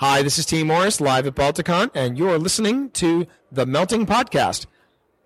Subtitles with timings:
[0.00, 4.64] Hi, this is Tee Morris live at Balticon, and you're listening to the Melting Potcast.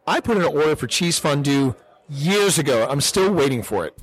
[0.04, 1.76] I put in an order for cheese fondue
[2.08, 2.84] years ago.
[2.90, 3.96] I'm still waiting for it.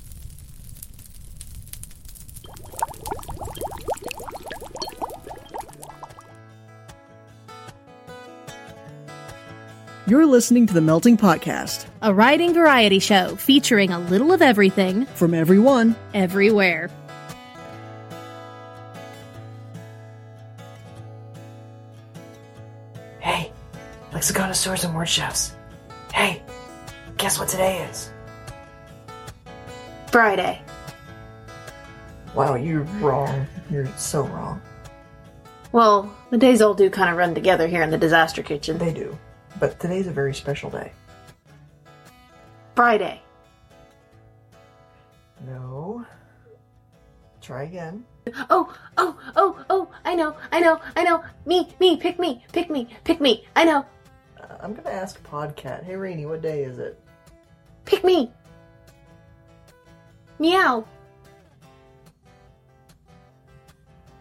[10.06, 15.06] You're listening to the Melting Potcast a writing variety show featuring a little of everything,
[15.14, 15.94] from everyone.
[16.14, 16.90] everywhere.
[24.62, 25.56] Lexiconosaurs and word chefs.
[26.14, 26.42] Hey,
[27.16, 28.10] guess what today is?
[30.10, 30.62] Friday.
[32.34, 33.46] Wow, you're wrong.
[33.70, 34.62] You're so wrong.
[35.72, 38.78] Well, the days all do kind of run together here in the disaster kitchen.
[38.78, 39.18] They do.
[39.58, 40.92] But today's a very special day.
[42.76, 43.20] Friday.
[45.46, 46.06] No.
[47.40, 48.04] Try again.
[48.50, 51.24] Oh, oh, oh, oh, I know, I know, I know.
[51.44, 53.44] Me, me, pick me, pick me, pick me.
[53.56, 53.84] I know.
[54.62, 55.84] I'm gonna ask Podcat.
[55.84, 56.98] Hey, Rainy, what day is it?
[57.84, 58.30] Pick me.
[60.38, 60.84] Meow.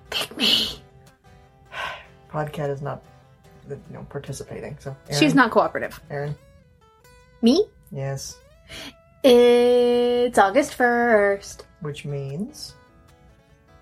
[0.09, 0.81] Pick me.
[2.31, 3.03] Podcat is not,
[3.69, 4.77] you know, participating.
[4.79, 5.99] So Erin, She's not cooperative.
[6.09, 6.35] Erin.
[7.41, 7.65] Me?
[7.91, 8.37] Yes.
[9.23, 11.61] It's August 1st.
[11.81, 12.73] Which means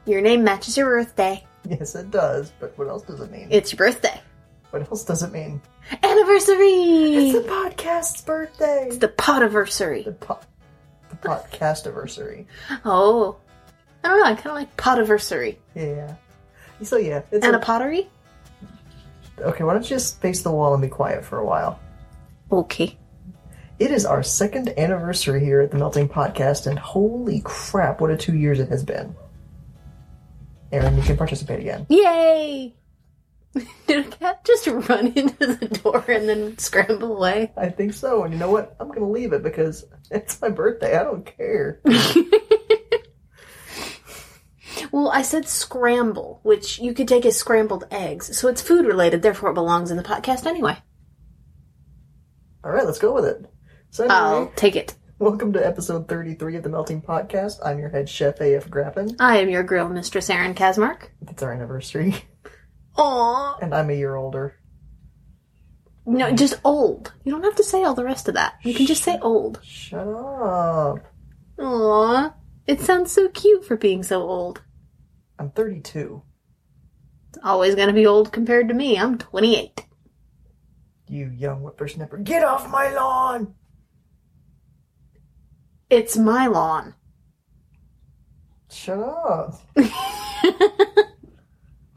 [0.06, 1.46] Your name matches your birthday.
[1.70, 2.52] yes, it does.
[2.60, 3.48] But what else does it mean?
[3.50, 4.20] It's your birthday.
[4.72, 5.62] What else does it mean?
[6.04, 6.68] Anniversary!
[6.68, 8.86] It's the podcast's birthday.
[8.88, 10.06] It's the potiversary.
[10.06, 10.40] the po-
[11.10, 12.46] the podcast anniversary.
[12.86, 13.38] Oh.
[14.04, 15.58] I don't know, I kind of like potiversary.
[15.76, 16.16] Yeah.
[16.84, 18.10] So yeah, it's And a- a pottery?
[19.40, 19.64] okay.
[19.64, 21.80] Why don't you just face the wall and be quiet for a while?
[22.52, 22.98] Okay.
[23.80, 28.18] It is our second anniversary here at the Melting Potcast, and holy crap, what a
[28.18, 29.16] two years it has been.
[30.72, 31.86] Erin, you can participate again.
[31.90, 32.76] Yay!
[33.88, 37.52] Did a cat just run into the door and then scramble away?
[37.58, 38.76] I think so, and you know what?
[38.80, 40.98] I'm gonna leave it because it's my birthday.
[40.98, 41.82] I don't care.
[44.92, 49.22] Well, I said scramble, which you could take as scrambled eggs, so it's food related,
[49.22, 50.78] therefore it belongs in the podcast anyway.
[52.64, 53.46] All right, let's go with it.
[53.92, 54.96] So anyway, I'll take it.
[55.20, 57.60] welcome to episode 33 of the Melting Potcast.
[57.64, 59.16] I'm your head chef AF Grappin.
[59.20, 61.10] I am your grill mistress, Erin Kasmark.
[61.28, 62.16] It's our anniversary,
[63.00, 63.62] Aww.
[63.62, 64.56] and I'm a year older.
[66.06, 67.14] No, just old.
[67.24, 68.56] You don't have to say all the rest of that.
[68.64, 69.60] You can just say old.
[69.64, 71.06] Shut up.
[71.58, 72.34] Aww.
[72.68, 74.62] It sounds so cute for being so old.
[75.38, 76.22] I'm 32.
[77.30, 78.98] It's always gonna be old compared to me.
[78.98, 79.86] I'm 28.
[81.08, 83.56] You young whippersnapper, get off my lawn!
[85.90, 86.94] It's my lawn.
[88.70, 89.60] Shut up.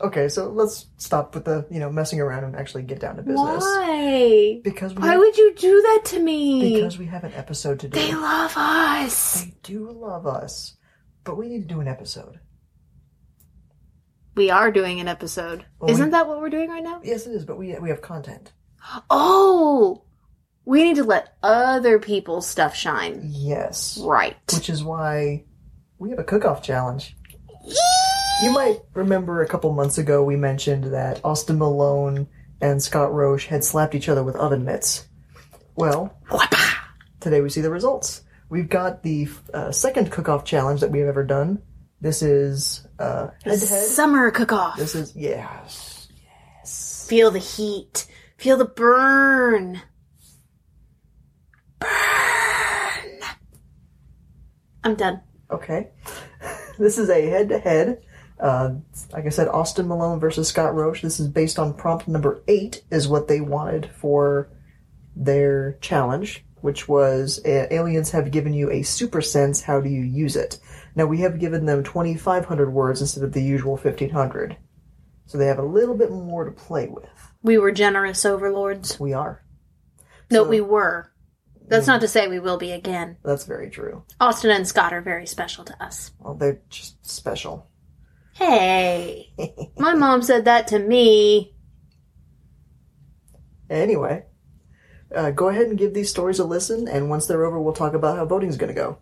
[0.02, 3.22] okay, so let's stop with the, you know, messing around and actually get down to
[3.22, 3.62] business.
[3.62, 4.60] Why?
[4.64, 6.74] Because we Why would you do that to me?
[6.74, 7.98] because we have an episode to do.
[7.98, 9.42] they love us.
[9.42, 10.76] They do love us,
[11.24, 12.40] but we need to do an episode.
[14.34, 15.66] We are doing an episode.
[15.78, 17.00] Well, Isn't that what we're doing right now?
[17.04, 18.52] Yes, it is, but we we have content.
[19.10, 20.04] Oh,
[20.64, 23.20] we need to let other people's stuff shine.
[23.24, 24.36] Yes, Right.
[24.54, 25.44] which is why
[25.98, 27.16] we have a cook-off challenge.
[28.42, 32.26] You might remember a couple months ago we mentioned that Austin Malone
[32.60, 35.06] and Scott Roche had slapped each other with oven mitts.
[35.76, 36.18] Well,
[37.20, 38.22] today we see the results.
[38.48, 41.62] We've got the uh, second cook-off challenge that we have ever done.
[42.00, 43.86] This is uh, head-to-head.
[43.86, 44.76] Summer cook off.
[44.76, 46.08] This is yes.
[46.58, 47.06] Yes.
[47.08, 48.06] Feel the heat.
[48.38, 49.80] Feel the burn.
[51.78, 51.90] Burn.
[54.82, 55.20] I'm done.
[55.48, 55.90] Okay.
[56.78, 58.02] This is a head-to-head.
[58.42, 58.74] Uh,
[59.12, 61.00] like I said, Austin Malone versus Scott Roche.
[61.02, 64.50] This is based on prompt number eight, is what they wanted for
[65.14, 69.62] their challenge, which was uh, aliens have given you a super sense.
[69.62, 70.58] How do you use it?
[70.96, 74.56] Now we have given them 2,500 words instead of the usual 1,500,
[75.26, 77.08] so they have a little bit more to play with.
[77.44, 78.98] We were generous overlords.
[78.98, 79.44] We are.
[80.32, 81.12] No, So- we were.
[81.68, 83.16] That's not to say we will be again.
[83.24, 84.02] That's very true.
[84.20, 86.10] Austin and Scott are very special to us.
[86.18, 87.70] Well, they're just special.
[88.34, 89.32] Hey,
[89.78, 91.54] my mom said that to me.
[93.68, 94.24] Anyway,
[95.14, 97.94] uh, go ahead and give these stories a listen, and once they're over, we'll talk
[97.94, 98.98] about how voting's going to go.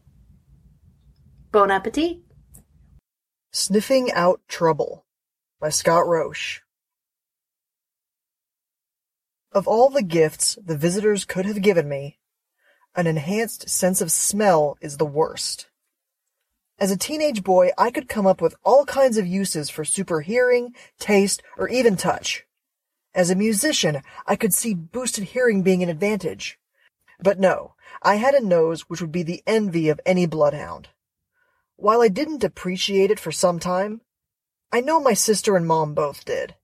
[1.52, 2.18] Bon appetit.
[3.52, 5.06] Sniffing Out Trouble
[5.60, 6.60] by Scott Roche.
[9.52, 12.20] Of all the gifts the visitors could have given me,
[12.94, 15.69] an enhanced sense of smell is the worst.
[16.80, 20.22] As a teenage boy, I could come up with all kinds of uses for super
[20.22, 22.46] hearing, taste, or even touch.
[23.14, 26.58] As a musician, I could see boosted hearing being an advantage.
[27.22, 30.88] But no, I had a nose which would be the envy of any bloodhound.
[31.76, 34.00] While I didn't appreciate it for some time,
[34.72, 36.54] I know my sister and mom both did.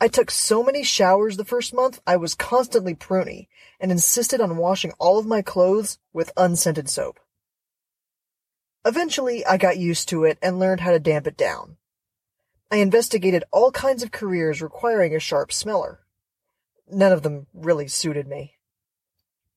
[0.00, 3.48] I took so many showers the first month I was constantly pruny
[3.78, 7.20] and insisted on washing all of my clothes with unscented soap.
[8.84, 11.78] Eventually, I got used to it and learned how to damp it down.
[12.70, 16.00] I investigated all kinds of careers requiring a sharp smeller.
[16.88, 18.54] None of them really suited me.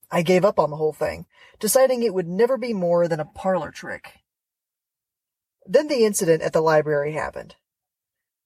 [0.10, 1.26] I gave up on the whole thing,
[1.60, 4.20] deciding it would never be more than a parlor trick.
[5.66, 7.56] Then the incident at the library happened.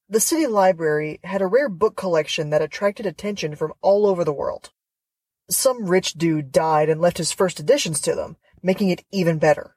[0.08, 4.32] The city library had a rare book collection that attracted attention from all over the
[4.32, 4.70] world.
[5.48, 9.76] Some rich dude died and left his first editions to them, making it even better.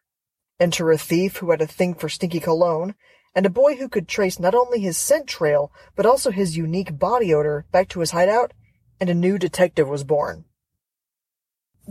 [0.60, 2.96] Enter a thief who had a thing for stinky cologne,
[3.36, 6.98] and a boy who could trace not only his scent trail, but also his unique
[6.98, 8.54] body odor back to his hideout,
[9.00, 10.46] and a new detective was born.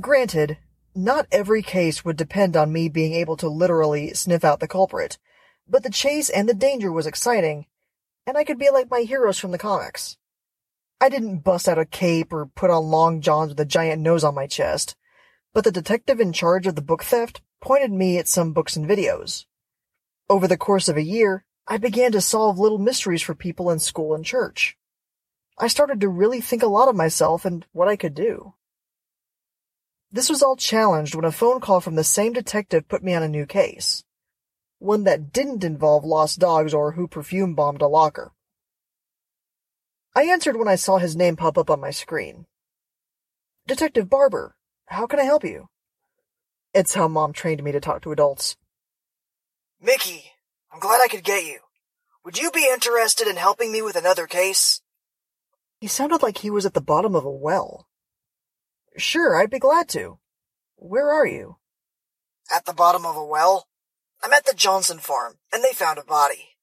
[0.01, 0.57] Granted,
[0.95, 5.19] not every case would depend on me being able to literally sniff out the culprit,
[5.69, 7.67] but the chase and the danger was exciting,
[8.27, 10.17] and I could be like my heroes from the comics.
[11.01, 14.25] I didn't bust out a cape or put on long johns with a giant nose
[14.25, 14.97] on my chest,
[15.53, 18.87] but the detective in charge of the book theft pointed me at some books and
[18.87, 19.47] videos.
[20.29, 23.79] Over the course of a year, I began to solve little mysteries for people in
[23.79, 24.77] school and church.
[25.57, 28.53] I started to really think a lot of myself and what I could do.
[30.13, 33.23] This was all challenged when a phone call from the same detective put me on
[33.23, 34.05] a new case.
[34.79, 38.33] One that didn't involve lost dogs or who perfume bombed a locker.
[40.15, 42.45] I answered when I saw his name pop up on my screen.
[43.67, 45.69] Detective Barber, how can I help you?
[46.75, 48.57] It's how mom trained me to talk to adults.
[49.81, 50.33] Mickey,
[50.73, 51.61] I'm glad I could get you.
[52.25, 54.81] Would you be interested in helping me with another case?
[55.79, 57.87] He sounded like he was at the bottom of a well.
[58.97, 60.19] Sure, I'd be glad to.
[60.75, 61.59] Where are you?
[62.53, 63.69] At the bottom of a well.
[64.23, 66.57] I'm at the Johnson farm, and they found a body.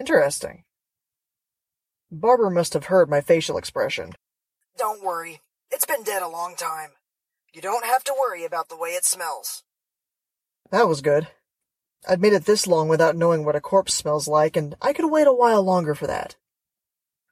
[0.00, 0.64] Interesting.
[2.10, 4.12] Barber must have heard my facial expression.
[4.78, 5.40] Don't worry.
[5.70, 6.90] It's been dead a long time.
[7.52, 9.62] You don't have to worry about the way it smells.
[10.70, 11.28] That was good.
[12.08, 15.10] I'd made it this long without knowing what a corpse smells like, and I could
[15.10, 16.36] wait a while longer for that.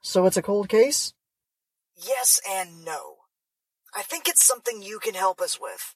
[0.02, 1.14] So it's a cold case?
[1.96, 3.16] Yes and no.
[3.94, 5.94] I think it's something you can help us with.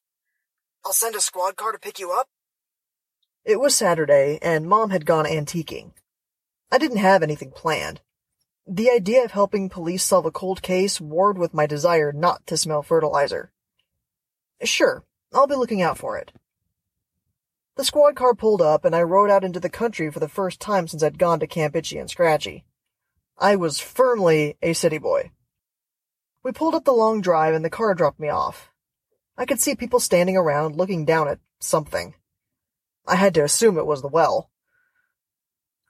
[0.85, 2.27] I'll send a squad car to pick you up.
[3.45, 5.93] It was Saturday, and Mom had gone antiquing.
[6.73, 8.01] I didn't have anything planned.
[8.67, 12.57] The idea of helping police solve a cold case warred with my desire not to
[12.57, 13.53] smell fertilizer.
[14.65, 16.33] Sure, I'll be looking out for it.
[17.77, 20.61] The squad car pulled up, and I rode out into the country for the first
[20.61, 22.65] time since I'd gone to Camp Itchy and Scratchy.
[23.37, 25.33] I was firmly a city boy.
[26.45, 28.71] We pulled up the long drive, and the car dropped me off.
[29.37, 32.15] I could see people standing around looking down at something.
[33.07, 34.51] I had to assume it was the well.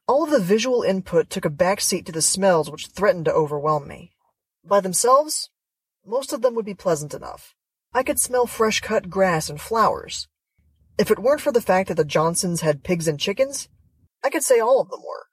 [0.09, 3.32] All of the visual input took a back seat to the smells which threatened to
[3.32, 4.12] overwhelm me.
[4.65, 5.50] By themselves,
[6.06, 7.54] most of them would be pleasant enough.
[7.96, 10.26] I could smell fresh cut grass and flowers.
[10.99, 13.69] If it weren't for the fact that the Johnsons had pigs and chickens,
[14.25, 15.26] I could say all of them were.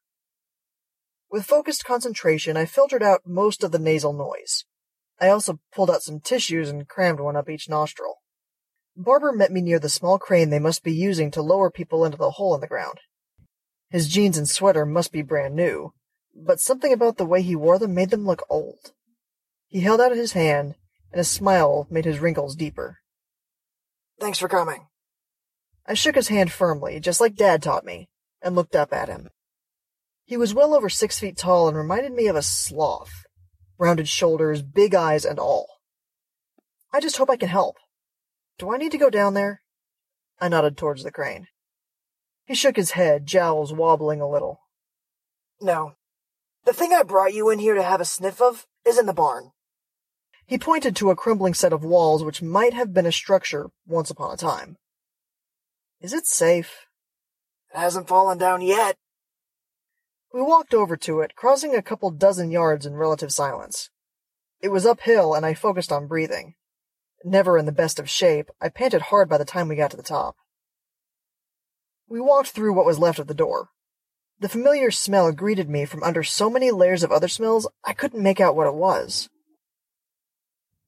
[1.31, 4.65] With focused concentration, I filtered out most of the nasal noise.
[5.19, 8.21] I also pulled out some tissues and crammed one up each nostril.
[8.95, 12.17] Barber met me near the small crane they must be using to lower people into
[12.17, 12.99] the hole in the ground.
[13.89, 15.93] His jeans and sweater must be brand new,
[16.35, 18.93] but something about the way he wore them made them look old.
[19.67, 20.75] He held out his hand,
[21.11, 22.99] and a smile made his wrinkles deeper.
[24.19, 24.87] Thanks for coming.
[25.85, 28.07] I shook his hand firmly, just like Dad taught me,
[28.41, 29.29] and looked up at him.
[30.25, 33.25] He was well over six feet tall and reminded me of a sloth.
[33.77, 35.67] Rounded shoulders, big eyes, and all.
[36.93, 37.77] I just hope I can help.
[38.57, 39.61] Do I need to go down there?
[40.39, 41.47] I nodded towards the crane.
[42.45, 44.59] He shook his head, jowls wobbling a little.
[45.59, 45.93] No.
[46.65, 49.13] The thing I brought you in here to have a sniff of is in the
[49.13, 49.51] barn.
[50.51, 54.09] He pointed to a crumbling set of walls which might have been a structure once
[54.09, 54.75] upon a time.
[56.01, 56.87] Is it safe?
[57.73, 58.97] It hasn't fallen down yet.
[60.33, 63.91] We walked over to it, crossing a couple dozen yards in relative silence.
[64.61, 66.55] It was uphill, and I focused on breathing.
[67.23, 69.97] Never in the best of shape, I panted hard by the time we got to
[69.97, 70.35] the top.
[72.09, 73.69] We walked through what was left of the door.
[74.41, 78.21] The familiar smell greeted me from under so many layers of other smells, I couldn't
[78.21, 79.29] make out what it was.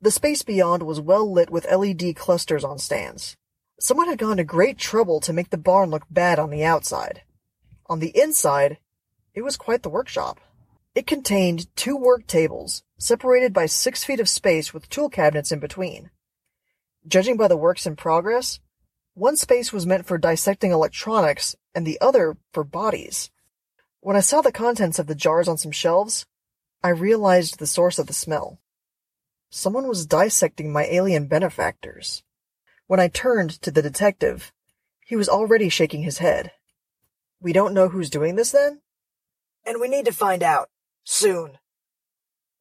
[0.03, 3.37] The space beyond was well lit with LED clusters on stands.
[3.79, 7.21] Someone had gone to great trouble to make the barn look bad on the outside.
[7.85, 8.79] On the inside,
[9.33, 10.41] it was quite the workshop.
[10.93, 15.59] It contained two work tables, separated by six feet of space with tool cabinets in
[15.59, 16.09] between.
[17.07, 18.59] Judging by the works in progress,
[19.13, 23.31] one space was meant for dissecting electronics and the other for bodies.
[24.01, 26.25] When I saw the contents of the jars on some shelves,
[26.83, 28.59] I realized the source of the smell.
[29.55, 32.23] Someone was dissecting my alien benefactors.
[32.87, 34.51] When I turned to the detective,
[35.05, 36.53] he was already shaking his head.
[37.39, 38.81] We don't know who's doing this then?
[39.63, 40.69] And we need to find out.
[41.03, 41.59] Soon.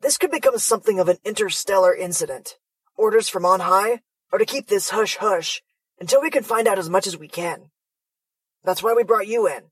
[0.02, 2.58] This could become something of an interstellar incident.
[2.94, 5.62] Orders from on high are to keep this hush hush
[5.98, 7.70] until we can find out as much as we can.
[8.64, 9.62] That's why we brought you in.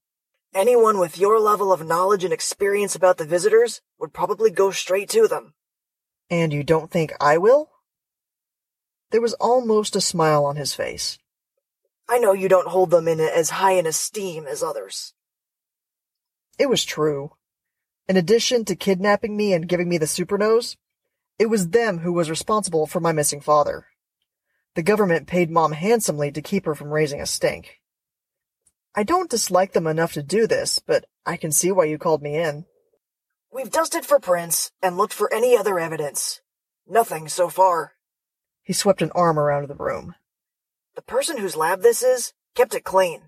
[0.55, 5.11] Anyone with your level of knowledge and experience about the visitors would probably go straight
[5.11, 5.53] to them.
[6.31, 7.71] And you don't think I will?
[9.11, 11.19] There was almost a smile on his face.
[12.09, 15.15] I know you don't hold them in as high an esteem as others.
[16.59, 17.33] It was true.
[18.09, 20.77] In addition to kidnapping me and giving me the supernose,
[21.39, 23.87] it was them who was responsible for my missing father.
[24.75, 27.81] The government paid mom handsomely to keep her from raising a stink.
[28.95, 32.23] I don't dislike them enough to do this, but I can see why you called
[32.23, 32.67] me in.
[33.53, 36.41] We've dusted for prints and looked for any other evidence.
[36.87, 37.95] Nothing so far.
[38.63, 40.15] He swept an arm around the room.
[40.95, 43.23] The person whose lab this is kept it clean.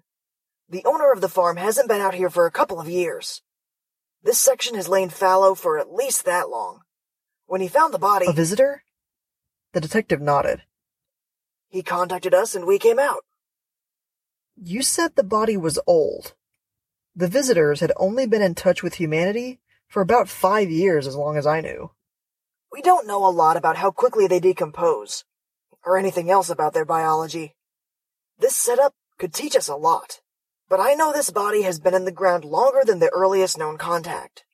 [0.68, 3.42] The owner of the farm hasn't been out here for a couple of years.
[4.22, 6.82] This section has lain fallow for at least that long.
[7.46, 8.26] When he found the body.
[8.28, 8.84] A visitor?
[9.72, 10.62] The detective nodded.
[11.68, 13.24] He contacted us and we came out.
[14.56, 16.34] You said the body was old.
[17.16, 19.58] The visitors had only been in touch with humanity
[19.92, 21.90] for about five years as long as I knew.
[22.72, 25.26] We don't know a lot about how quickly they decompose,
[25.84, 27.56] or anything else about their biology.
[28.38, 30.22] This setup could teach us a lot,
[30.70, 33.76] but I know this body has been in the ground longer than the earliest known
[33.76, 34.44] contact.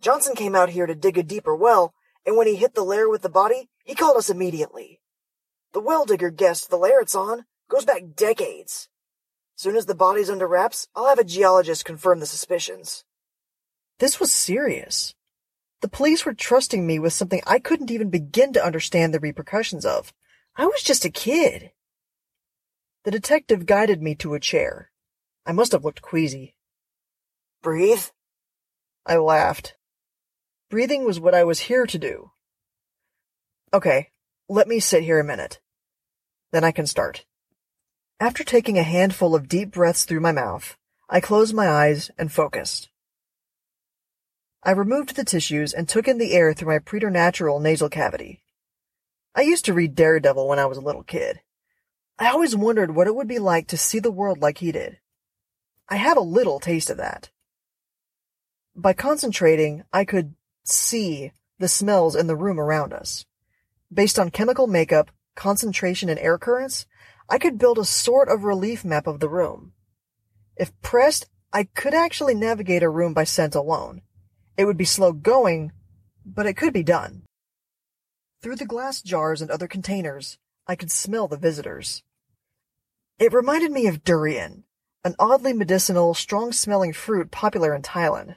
[0.00, 1.92] Johnson came out here to dig a deeper well,
[2.24, 5.00] and when he hit the lair with the body, he called us immediately.
[5.72, 8.88] The well digger guessed the lair it's on goes back decades.
[9.56, 13.04] Soon as the body's under wraps, I'll have a geologist confirm the suspicions.
[14.02, 15.14] This was serious.
[15.80, 19.86] The police were trusting me with something I couldn't even begin to understand the repercussions
[19.86, 20.12] of.
[20.56, 21.70] I was just a kid.
[23.04, 24.90] The detective guided me to a chair.
[25.46, 26.56] I must have looked queasy.
[27.62, 28.02] Breathe?
[29.06, 29.76] I laughed.
[30.68, 32.32] Breathing was what I was here to do.
[33.72, 34.10] Okay,
[34.48, 35.60] let me sit here a minute.
[36.50, 37.24] Then I can start.
[38.18, 40.76] After taking a handful of deep breaths through my mouth,
[41.08, 42.88] I closed my eyes and focused.
[44.64, 48.44] I removed the tissues and took in the air through my preternatural nasal cavity.
[49.34, 51.40] I used to read Daredevil when I was a little kid.
[52.18, 54.98] I always wondered what it would be like to see the world like he did.
[55.88, 57.30] I had a little taste of that.
[58.76, 63.24] By concentrating, I could see the smells in the room around us.
[63.92, 66.86] Based on chemical makeup, concentration, and air currents,
[67.28, 69.72] I could build a sort of relief map of the room.
[70.56, 74.02] If pressed, I could actually navigate a room by scent alone.
[74.56, 75.72] It would be slow going,
[76.24, 77.22] but it could be done.
[78.42, 82.02] Through the glass jars and other containers, I could smell the visitors.
[83.18, 84.64] It reminded me of durian,
[85.04, 88.36] an oddly medicinal, strong-smelling fruit popular in Thailand.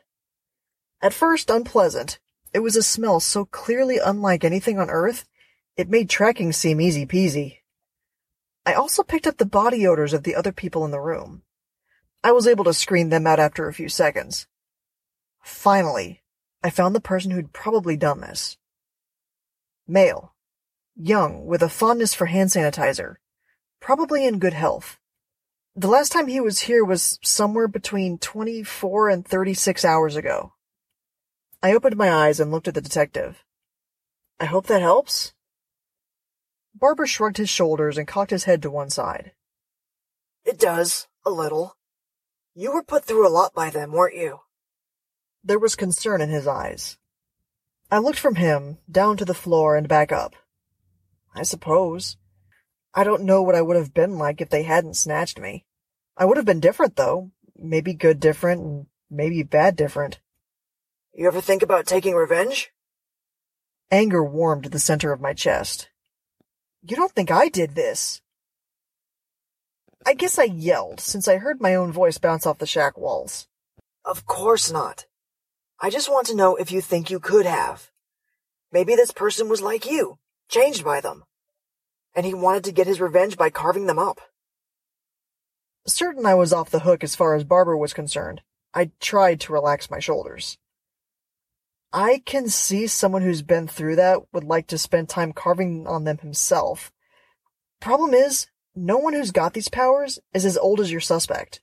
[1.01, 2.19] At first unpleasant,
[2.53, 5.25] it was a smell so clearly unlike anything on Earth,
[5.75, 7.57] it made tracking seem easy peasy.
[8.65, 11.43] I also picked up the body odors of the other people in the room.
[12.23, 14.47] I was able to screen them out after a few seconds.
[15.45, 16.23] Finally,
[16.63, 18.57] I found the person who'd probably done this.
[19.87, 20.33] Male.
[20.95, 23.17] Young, with a fondness for hand sanitizer.
[23.79, 24.97] Probably in good health.
[25.75, 30.53] The last time he was here was somewhere between 24 and 36 hours ago.
[31.61, 33.43] I opened my eyes and looked at the detective.
[34.39, 35.33] I hope that helps?
[36.73, 39.33] Barber shrugged his shoulders and cocked his head to one side.
[40.43, 41.77] It does, a little.
[42.55, 44.39] You were put through a lot by them, weren't you?
[45.47, 46.97] There was concern in his eyes.
[47.91, 50.35] I looked from him, down to the floor, and back up.
[51.35, 52.17] I suppose.
[52.95, 55.63] I don't know what I would have been like if they hadn't snatched me.
[56.17, 57.29] I would have been different, though.
[57.55, 60.19] Maybe good different, and maybe bad different.
[61.13, 62.71] You ever think about taking revenge?
[63.91, 65.89] Anger warmed the center of my chest.
[66.81, 68.19] You don't think I did this?
[70.07, 73.47] I guess I yelled, since I heard my own voice bounce off the shack walls.
[74.03, 75.05] Of course not.
[75.79, 77.91] I just want to know if you think you could have.
[78.71, 80.17] Maybe this person was like you,
[80.49, 81.23] changed by them.
[82.15, 84.19] And he wanted to get his revenge by carving them up.
[85.87, 88.41] Certain I was off the hook as far as Barber was concerned,
[88.73, 90.57] I tried to relax my shoulders.
[91.93, 96.03] I can see someone who's been through that would like to spend time carving on
[96.03, 96.91] them himself.
[97.79, 101.61] Problem is, no one who's got these powers is as old as your suspect.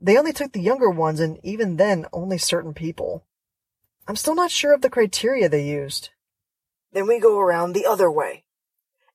[0.00, 3.25] They only took the younger ones, and even then, only certain people.
[4.08, 6.10] I'm still not sure of the criteria they used.
[6.92, 8.44] Then we go around the other way.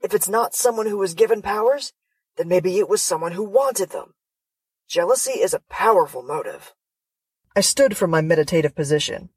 [0.01, 1.93] If it's not someone who was given powers,
[2.37, 4.15] then maybe it was someone who wanted them.
[4.87, 6.73] Jealousy is a powerful motive.
[7.55, 9.29] I stood from my meditative position.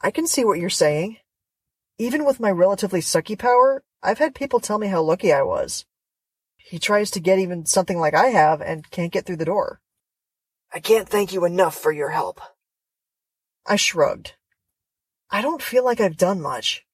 [0.00, 1.18] I can see what you're saying.
[1.98, 5.84] Even with my relatively sucky power, I've had people tell me how lucky I was.
[6.56, 9.80] He tries to get even something like I have and can't get through the door.
[10.72, 12.40] I can't thank you enough for your help.
[13.66, 14.34] I shrugged.
[15.32, 16.84] I don't feel like I've done much.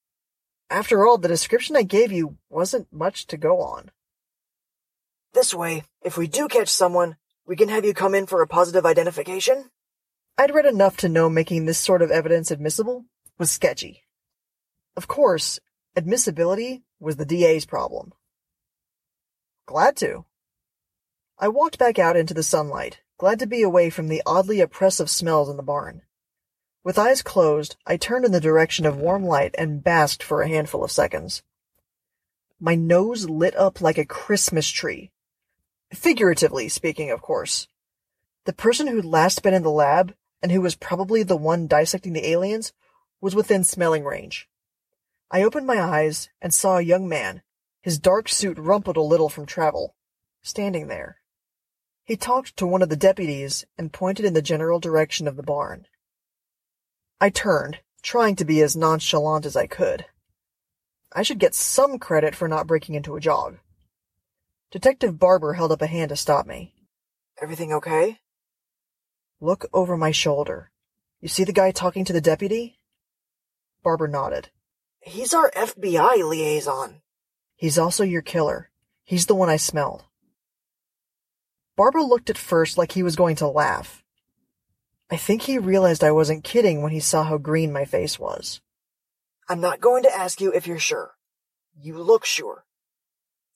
[0.69, 3.90] After all, the description I gave you wasn't much to go on.
[5.33, 7.16] This way, if we do catch someone,
[7.47, 9.71] we can have you come in for a positive identification?
[10.37, 13.07] I'd read enough to know making this sort of evidence admissible
[13.38, 14.02] was sketchy.
[14.97, 15.59] Of course,
[15.97, 18.12] admissibility was the DA's problem.
[19.66, 20.26] Glad to.
[21.38, 25.09] I walked back out into the sunlight, glad to be away from the oddly oppressive
[25.09, 26.02] smells in the barn.
[26.87, 30.49] With eyes closed, I turned in the direction of warm light and basked for a
[30.49, 31.43] handful of seconds.
[32.61, 35.11] My nose lit up like a Christmas tree.
[35.93, 37.66] Figuratively speaking, of course.
[38.45, 42.12] The person who'd last been in the lab, and who was probably the one dissecting
[42.12, 42.73] the aliens,
[43.21, 44.49] was within smelling range.
[45.28, 47.43] I opened my eyes and saw a young man,
[47.83, 49.97] his dark suit rumpled a little from travel,
[50.40, 51.16] standing there.
[52.05, 55.43] He talked to one of the deputies and pointed in the general direction of the
[55.43, 55.88] barn.
[57.18, 60.04] I turned, trying to be as nonchalant as I could.
[61.14, 63.58] I should get some credit for not breaking into a jog.
[64.70, 66.75] Detective Barber held up a hand to stop me.
[67.40, 68.18] Everything okay?
[69.40, 70.70] Look over my shoulder.
[71.20, 72.78] You see the guy talking to the deputy?
[73.82, 74.50] Barber nodded.
[75.00, 77.00] He's our FBI liaison.
[77.54, 78.70] He's also your killer.
[79.05, 80.05] He's the one I smelled.
[81.76, 84.02] Barber looked at first like he was going to laugh.
[85.11, 88.61] I think he realized I wasn't kidding when he saw how green my face was.
[89.49, 91.12] I'm not going to ask you if you're sure.
[91.81, 92.64] You look sure.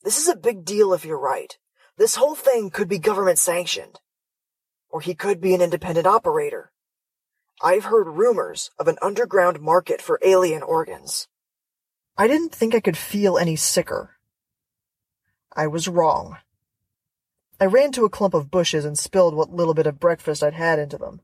[0.05, 1.59] This is a big deal if you're right.
[1.97, 3.99] This whole thing could be government sanctioned.
[4.89, 6.71] Or he could be an independent operator.
[7.61, 11.27] I've heard rumors of an underground market for alien organs.
[12.17, 14.19] I didn't think I could feel any sicker.
[15.55, 16.39] I was wrong.
[17.61, 20.55] I ran to a clump of bushes and spilled what little bit of breakfast I'd
[20.55, 21.21] had into them.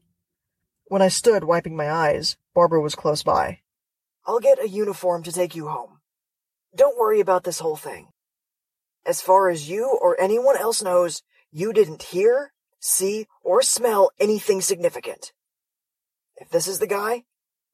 [0.89, 3.59] When I stood wiping my eyes, Barber was close by.
[4.25, 5.99] I'll get a uniform to take you home.
[6.77, 8.09] Don't worry about this whole thing.
[9.05, 14.61] As far as you or anyone else knows, you didn't hear, see, or smell anything
[14.61, 15.33] significant.
[16.37, 17.25] If this is the guy,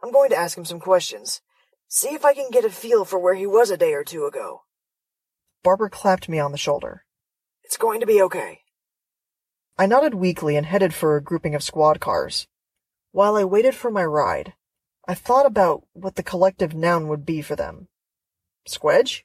[0.03, 1.43] I'm going to ask him some questions.
[1.89, 4.25] See if I can get a feel for where he was a day or two
[4.25, 4.63] ago.
[5.63, 7.05] Barber clapped me on the shoulder.
[7.63, 8.61] It's going to be okay.
[9.77, 12.47] I nodded weakly and headed for a grouping of squad cars.
[13.13, 14.55] While I waited for my ride,
[15.07, 17.89] I thought about what the collective noun would be for them.
[18.67, 19.25] Squedge?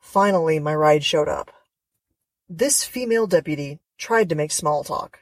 [0.00, 1.52] Finally, my ride showed up.
[2.48, 5.20] This female deputy tried to make small talk.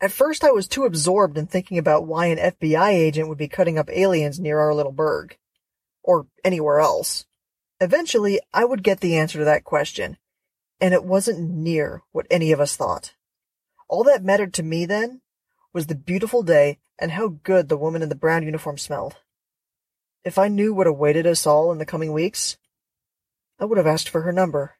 [0.00, 3.48] At first, I was too absorbed in thinking about why an FBI agent would be
[3.48, 5.36] cutting up aliens near our little burg.
[6.02, 7.26] Or anywhere else.
[7.82, 10.16] Eventually, I would get the answer to that question,
[10.80, 13.12] and it wasn't near what any of us thought.
[13.88, 15.20] All that mattered to me then
[15.72, 19.16] was the beautiful day and how good the woman in the brown uniform smelled.
[20.24, 22.58] If I knew what awaited us all in the coming weeks,
[23.58, 24.76] I would have asked for her number.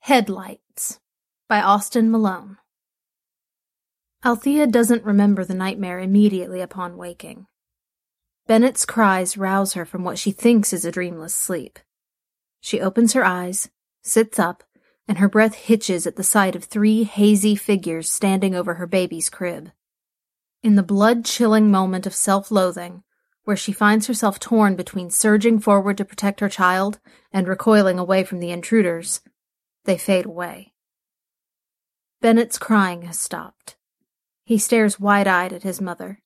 [0.00, 1.00] Headlights
[1.48, 2.58] by Austin Malone.
[4.24, 7.46] Althea doesn't remember the nightmare immediately upon waking.
[8.46, 11.78] Bennett's cries rouse her from what she thinks is a dreamless sleep.
[12.60, 13.68] She opens her eyes,
[14.02, 14.64] sits up,
[15.08, 19.30] and her breath hitches at the sight of three hazy figures standing over her baby's
[19.30, 19.72] crib.
[20.62, 23.02] In the blood chilling moment of self loathing,
[23.44, 27.00] where she finds herself torn between surging forward to protect her child
[27.32, 29.22] and recoiling away from the intruders,
[29.84, 30.74] they fade away.
[32.20, 33.76] Bennett's crying has stopped.
[34.44, 36.20] He stares wide eyed at his mother.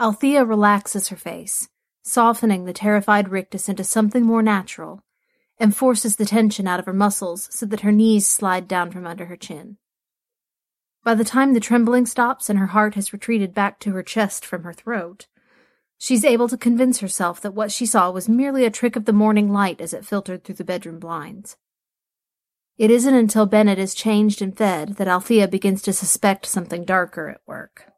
[0.00, 1.68] Althea relaxes her face,
[2.02, 5.02] softening the terrified rictus into something more natural,
[5.58, 9.06] and forces the tension out of her muscles so that her knees slide down from
[9.06, 9.76] under her chin.
[11.04, 14.44] By the time the trembling stops and her heart has retreated back to her chest
[14.46, 15.26] from her throat,
[16.02, 19.12] She's able to convince herself that what she saw was merely a trick of the
[19.12, 21.56] morning light as it filtered through the bedroom blinds.
[22.76, 27.28] It isn't until Bennett is changed and fed that Althea begins to suspect something darker
[27.28, 27.92] at work.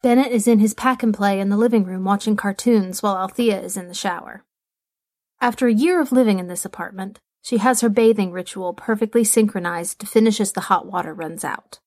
[0.00, 3.60] Bennett is in his pack and play in the living room watching cartoons while Althea
[3.60, 4.44] is in the shower.
[5.42, 9.98] After a year of living in this apartment, she has her bathing ritual perfectly synchronized
[9.98, 11.80] to finish as the hot water runs out.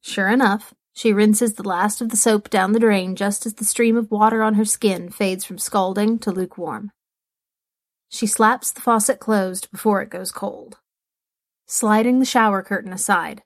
[0.00, 3.64] Sure enough, she rinses the last of the soap down the drain just as the
[3.64, 6.90] stream of water on her skin fades from scalding to lukewarm.
[8.08, 10.78] She slaps the faucet closed before it goes cold.
[11.68, 13.44] Sliding the shower curtain aside,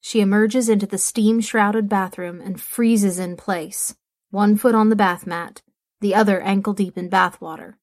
[0.00, 3.94] she emerges into the steam shrouded bathroom and freezes in place,
[4.30, 5.60] one foot on the bath mat,
[6.00, 7.76] the other ankle deep in bath water.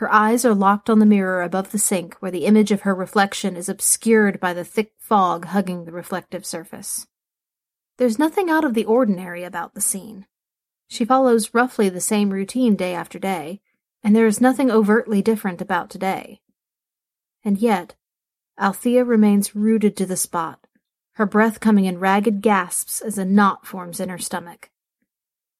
[0.00, 2.94] Her eyes are locked on the mirror above the sink where the image of her
[2.94, 7.06] reflection is obscured by the thick fog hugging the reflective surface.
[7.98, 10.24] There's nothing out of the ordinary about the scene.
[10.88, 13.60] She follows roughly the same routine day after day,
[14.02, 16.40] and there is nothing overtly different about today.
[17.44, 17.94] And yet,
[18.58, 20.66] Althea remains rooted to the spot,
[21.16, 24.70] her breath coming in ragged gasps as a knot forms in her stomach.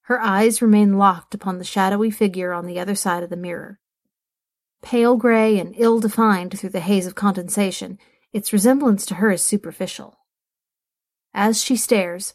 [0.04, 3.78] Her eyes remain locked upon the shadowy figure on the other side of the mirror.
[4.82, 7.98] Pale gray and ill defined through the haze of condensation,
[8.32, 10.18] its resemblance to her is superficial.
[11.34, 12.34] As she stares,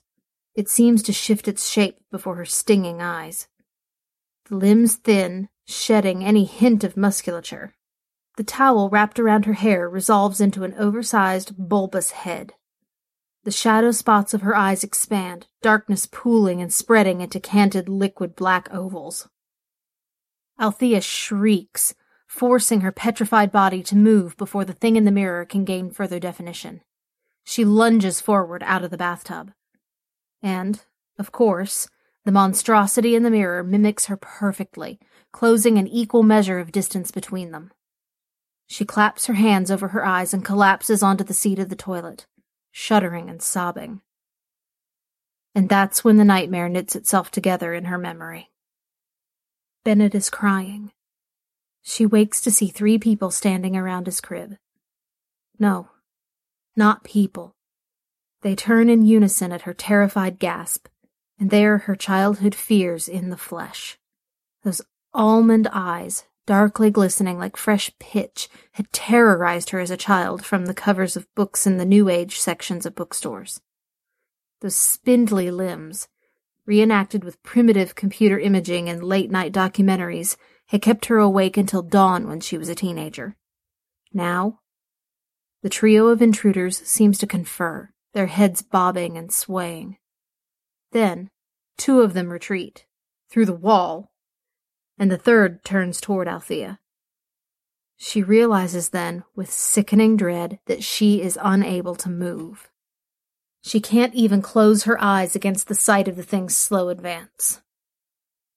[0.53, 3.47] it seems to shift its shape before her stinging eyes.
[4.49, 7.75] The limbs thin, shedding any hint of musculature.
[8.37, 12.53] The towel wrapped around her hair resolves into an oversized, bulbous head.
[13.43, 18.67] The shadow spots of her eyes expand, darkness pooling and spreading into canted liquid black
[18.73, 19.29] ovals.
[20.59, 21.93] Althea shrieks,
[22.35, 26.19] forcing her petrified body to move before the thing in the mirror can gain further
[26.19, 26.81] definition.
[27.45, 29.53] She lunges forward out of the bathtub.
[30.43, 30.83] And,
[31.17, 31.87] of course,
[32.25, 34.99] the monstrosity in the mirror mimics her perfectly,
[35.31, 37.71] closing an equal measure of distance between them.
[38.67, 42.27] She claps her hands over her eyes and collapses onto the seat of the toilet,
[42.69, 44.01] shuddering and sobbing.
[45.53, 48.51] And that's when the nightmare knits itself together in her memory.
[49.85, 50.91] Bennett is crying.
[51.87, 54.57] She wakes to see three people standing around his crib.
[55.59, 55.89] No,
[56.75, 57.55] not people.
[58.41, 60.87] They turn in unison at her terrified gasp,
[61.39, 63.99] and they are her childhood fears in the flesh.
[64.63, 64.81] Those
[65.13, 70.73] almond eyes, darkly glistening like fresh pitch, had terrorized her as a child from the
[70.73, 73.61] covers of books in the New Age sections of bookstores.
[74.61, 76.07] Those spindly limbs,
[76.65, 80.35] reenacted with primitive computer imaging and late night documentaries,
[80.67, 83.35] had kept her awake until dawn when she was a teenager.
[84.13, 84.59] Now,
[85.61, 89.97] the trio of intruders seems to confer, their heads bobbing and swaying.
[90.91, 91.29] Then,
[91.77, 92.85] two of them retreat,
[93.29, 94.11] through the wall,
[94.97, 96.79] and the third turns toward Althea.
[97.97, 102.69] She realizes then, with sickening dread, that she is unable to move.
[103.61, 107.61] She can't even close her eyes against the sight of the thing's slow advance.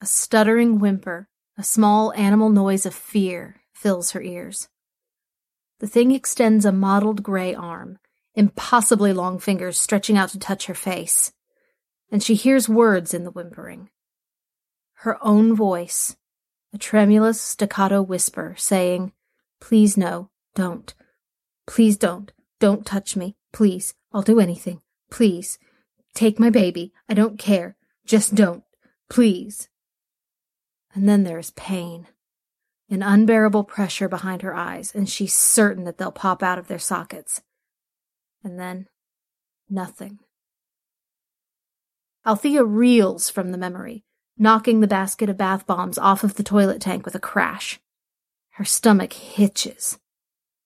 [0.01, 4.69] A stuttering whimper a small animal noise of fear fills her ears.
[5.81, 7.99] The thing extends a mottled gray arm,
[8.35, 11.33] impossibly long fingers stretching out to touch her face,
[12.13, 13.91] and she hears words in the whimpering.
[15.03, 16.17] Her own voice,
[16.73, 19.13] a tremulous staccato whisper, saying,
[19.61, 20.95] Please no, don't.
[21.67, 22.33] Please don't.
[22.61, 23.37] Don't touch me.
[23.53, 23.95] Please.
[24.13, 24.81] I'll do anything.
[25.11, 25.59] Please.
[26.15, 26.93] Take my baby.
[27.09, 27.77] I don't care.
[28.07, 28.65] Just don't.
[29.11, 29.69] Please.
[30.99, 32.09] And then there is pain.
[32.91, 36.81] An unbearable pressure behind her eyes, and she's certain that they'll pop out of their
[36.81, 37.41] sockets.
[38.43, 38.89] And then,
[39.71, 40.19] nothing.
[42.27, 44.03] Althea reels from the memory,
[44.37, 47.79] knocking the basket of bath bombs off of the toilet tank with a crash.
[48.55, 50.01] Her stomach hitches.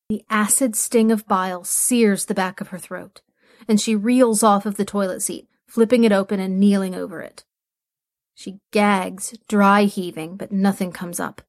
[0.08, 3.20] The acid sting of bile sears the back of her throat,
[3.68, 7.44] and she reels off of the toilet seat, flipping it open and kneeling over it.
[8.34, 11.42] She gags, dry heaving, but nothing comes up.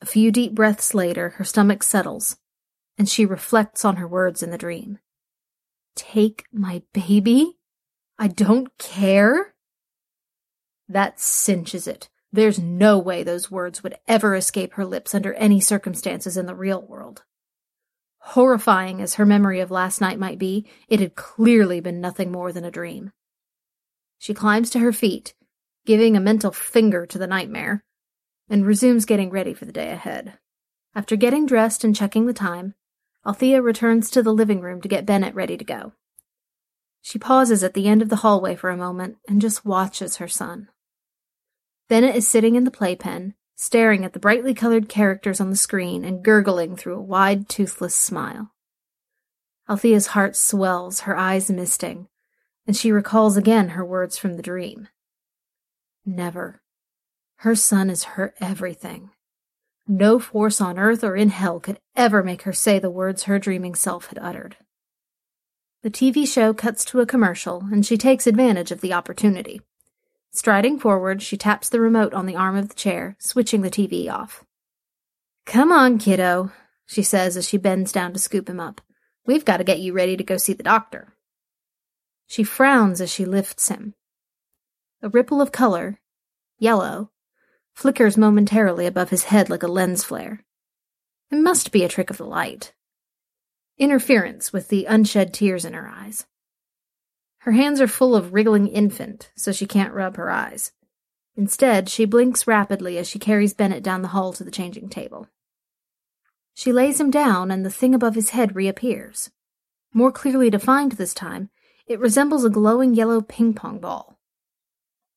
[0.00, 2.36] A few deep breaths later, her stomach settles,
[2.98, 4.98] and she reflects on her words in the dream.
[5.94, 7.58] Take my baby?
[8.18, 9.54] I don't care?
[10.88, 12.08] That cinches it.
[12.32, 16.54] There's no way those words would ever escape her lips under any circumstances in the
[16.54, 17.22] real world.
[18.18, 22.52] Horrifying as her memory of last night might be, it had clearly been nothing more
[22.52, 23.12] than a dream.
[24.18, 25.34] She climbs to her feet
[25.86, 27.82] giving a mental finger to the nightmare,
[28.48, 30.38] and resumes getting ready for the day ahead.
[30.94, 32.74] After getting dressed and checking the time,
[33.26, 35.92] Althea returns to the living room to get Bennett ready to go.
[37.00, 40.28] She pauses at the end of the hallway for a moment and just watches her
[40.28, 40.68] son.
[41.88, 46.04] Bennett is sitting in the playpen, staring at the brightly colored characters on the screen
[46.04, 48.52] and gurgling through a wide, toothless smile.
[49.68, 52.08] Althea's heart swells, her eyes misting,
[52.66, 54.88] and she recalls again her words from the dream.
[56.06, 56.60] Never.
[57.36, 59.10] Her son is her everything.
[59.86, 63.38] No force on earth or in hell could ever make her say the words her
[63.38, 64.56] dreaming self had uttered.
[65.82, 69.60] The TV show cuts to a commercial, and she takes advantage of the opportunity.
[70.32, 74.10] Striding forward, she taps the remote on the arm of the chair, switching the TV
[74.10, 74.42] off.
[75.44, 76.50] Come on, kiddo,
[76.86, 78.80] she says as she bends down to scoop him up.
[79.26, 81.14] We've got to get you ready to go see the doctor.
[82.26, 83.94] She frowns as she lifts him.
[85.04, 86.00] A ripple of color,
[86.58, 87.10] yellow,
[87.74, 90.46] flickers momentarily above his head like a lens flare.
[91.30, 92.72] It must be a trick of the light.
[93.76, 96.24] Interference with the unshed tears in her eyes.
[97.40, 100.72] Her hands are full of wriggling infant, so she can't rub her eyes.
[101.36, 105.28] Instead, she blinks rapidly as she carries Bennett down the hall to the changing table.
[106.54, 109.30] She lays him down, and the thing above his head reappears.
[109.92, 111.50] More clearly defined this time,
[111.86, 114.13] it resembles a glowing yellow ping pong ball.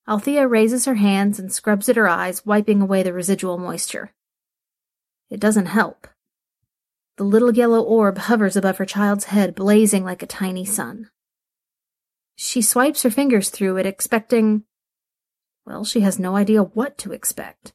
[0.07, 4.13] Althea raises her hands and scrubs at her eyes, wiping away the residual moisture.
[5.29, 6.07] It doesn't help.
[7.17, 11.09] The little yellow orb hovers above her child's head, blazing like a tiny sun.
[12.35, 14.63] She swipes her fingers through it, expecting.
[15.65, 17.73] Well, she has no idea what to expect.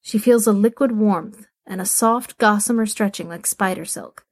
[0.00, 4.24] She feels a liquid warmth and a soft gossamer stretching like spider silk.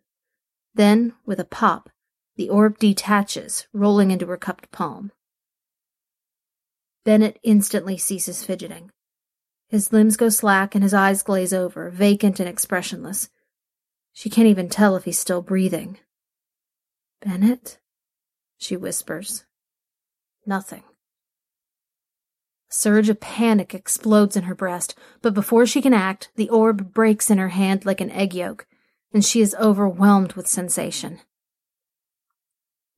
[0.75, 1.91] Then, with a pop,
[2.37, 5.11] the orb detaches, rolling into her cupped palm.
[7.07, 8.91] Bennett instantly ceases fidgeting.
[9.69, 13.31] His limbs go slack and his eyes glaze over, vacant and expressionless.
[14.13, 15.99] She can't even tell if he's still breathing.
[17.25, 17.79] Bennett?
[18.59, 19.45] She whispers.
[20.45, 20.83] Nothing.
[22.73, 26.93] A surge of panic explodes in her breast, but before she can act, the orb
[26.93, 28.67] breaks in her hand like an egg yolk,
[29.13, 31.21] and she is overwhelmed with sensation.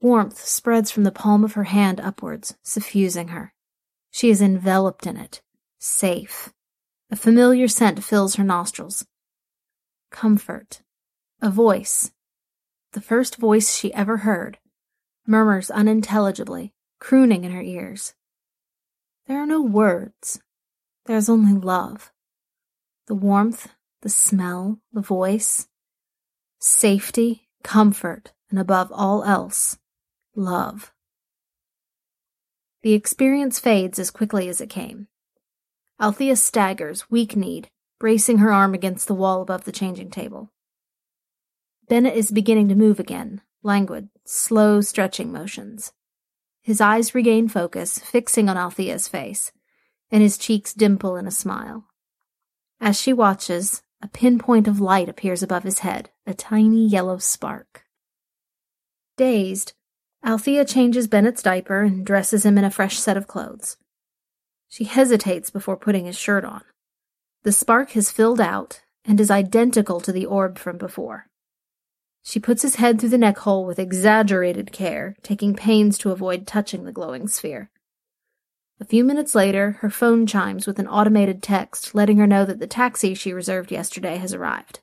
[0.00, 3.52] Warmth spreads from the palm of her hand upwards, suffusing her.
[4.10, 5.42] She is enveloped in it,
[5.78, 6.52] safe.
[7.10, 9.06] A familiar scent fills her nostrils.
[10.10, 10.82] Comfort.
[11.40, 12.10] A voice.
[12.92, 14.58] The first voice she ever heard.
[15.26, 18.14] Murmurs unintelligibly, crooning in her ears.
[19.26, 20.40] There are no words.
[21.06, 22.12] There is only love.
[23.06, 23.68] The warmth,
[24.02, 25.68] the smell, the voice.
[26.58, 29.78] Safety, comfort, and above all else,
[30.34, 30.92] love.
[32.82, 35.08] The experience fades as quickly as it came.
[36.00, 40.52] Althea staggers, weak kneed, bracing her arm against the wall above the changing table.
[41.88, 45.92] Bennett is beginning to move again, languid, slow stretching motions.
[46.60, 49.52] His eyes regain focus, fixing on Althea's face,
[50.10, 51.86] and his cheeks dimple in a smile.
[52.80, 57.84] As she watches, a pinpoint of light appears above his head, a tiny yellow spark.
[59.16, 59.72] Dazed,
[60.24, 63.76] Althea changes Bennett's diaper and dresses him in a fresh set of clothes.
[64.68, 66.62] She hesitates before putting his shirt on.
[67.44, 71.28] The spark has filled out and is identical to the orb from before.
[72.22, 76.46] She puts his head through the neck hole with exaggerated care, taking pains to avoid
[76.46, 77.70] touching the glowing sphere.
[78.80, 82.60] A few minutes later, her phone chimes with an automated text letting her know that
[82.60, 84.80] the taxi she reserved yesterday has arrived.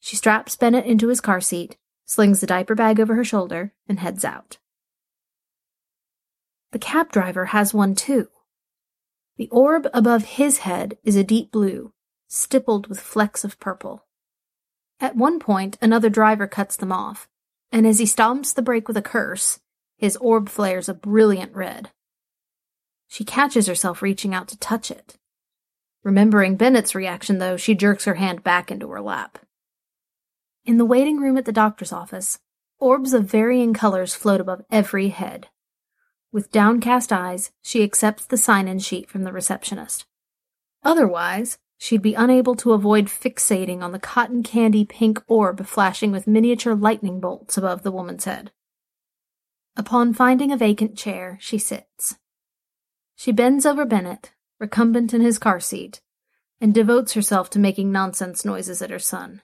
[0.00, 3.98] She straps Bennett into his car seat slings the diaper bag over her shoulder, and
[4.00, 4.58] heads out.
[6.72, 8.28] The cab driver has one too.
[9.36, 11.92] The orb above his head is a deep blue,
[12.28, 14.06] stippled with flecks of purple.
[15.00, 17.28] At one point, another driver cuts them off,
[17.70, 19.60] and as he stomps the brake with a curse,
[19.96, 21.90] his orb flares a brilliant red.
[23.08, 25.18] She catches herself reaching out to touch it.
[26.02, 29.38] Remembering Bennett's reaction, though, she jerks her hand back into her lap.
[30.64, 32.38] In the waiting room at the doctor's office,
[32.78, 35.48] orbs of varying colors float above every head.
[36.30, 40.06] With downcast eyes, she accepts the sign in sheet from the receptionist.
[40.84, 46.28] Otherwise, she'd be unable to avoid fixating on the cotton candy pink orb flashing with
[46.28, 48.52] miniature lightning bolts above the woman's head.
[49.76, 52.18] Upon finding a vacant chair, she sits.
[53.16, 56.00] She bends over Bennett, recumbent in his car seat,
[56.60, 59.42] and devotes herself to making nonsense noises at her son.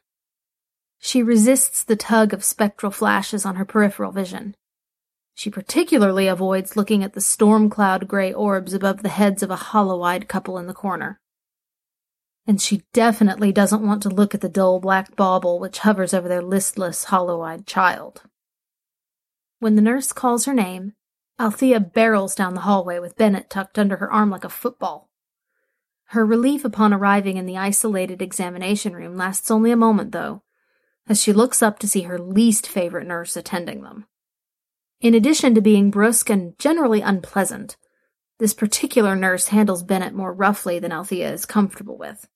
[0.98, 4.56] She resists the tug of spectral flashes on her peripheral vision.
[5.34, 9.56] She particularly avoids looking at the storm cloud gray orbs above the heads of a
[9.56, 11.20] hollow eyed couple in the corner.
[12.46, 16.28] And she definitely doesn't want to look at the dull black bauble which hovers over
[16.28, 18.22] their listless, hollow eyed child.
[19.60, 20.94] When the nurse calls her name,
[21.38, 25.08] Althea barrels down the hallway with Bennett tucked under her arm like a football.
[26.06, 30.42] Her relief upon arriving in the isolated examination room lasts only a moment, though,
[31.08, 34.06] as she looks up to see her least favorite nurse attending them.
[35.00, 37.76] In addition to being brusque and generally unpleasant,
[38.38, 42.28] this particular nurse handles Bennett more roughly than Althea is comfortable with.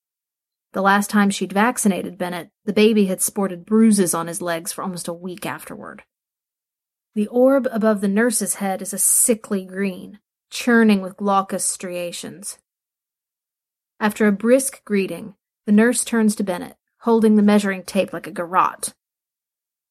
[0.72, 4.82] The last time she'd vaccinated Bennett, the baby had sported bruises on his legs for
[4.82, 6.02] almost a week afterward.
[7.14, 10.18] The orb above the nurse's head is a sickly green,
[10.50, 12.58] churning with glaucous striations.
[14.00, 15.34] After a brisk greeting,
[15.66, 18.92] the nurse turns to Bennett, holding the measuring tape like a garrote.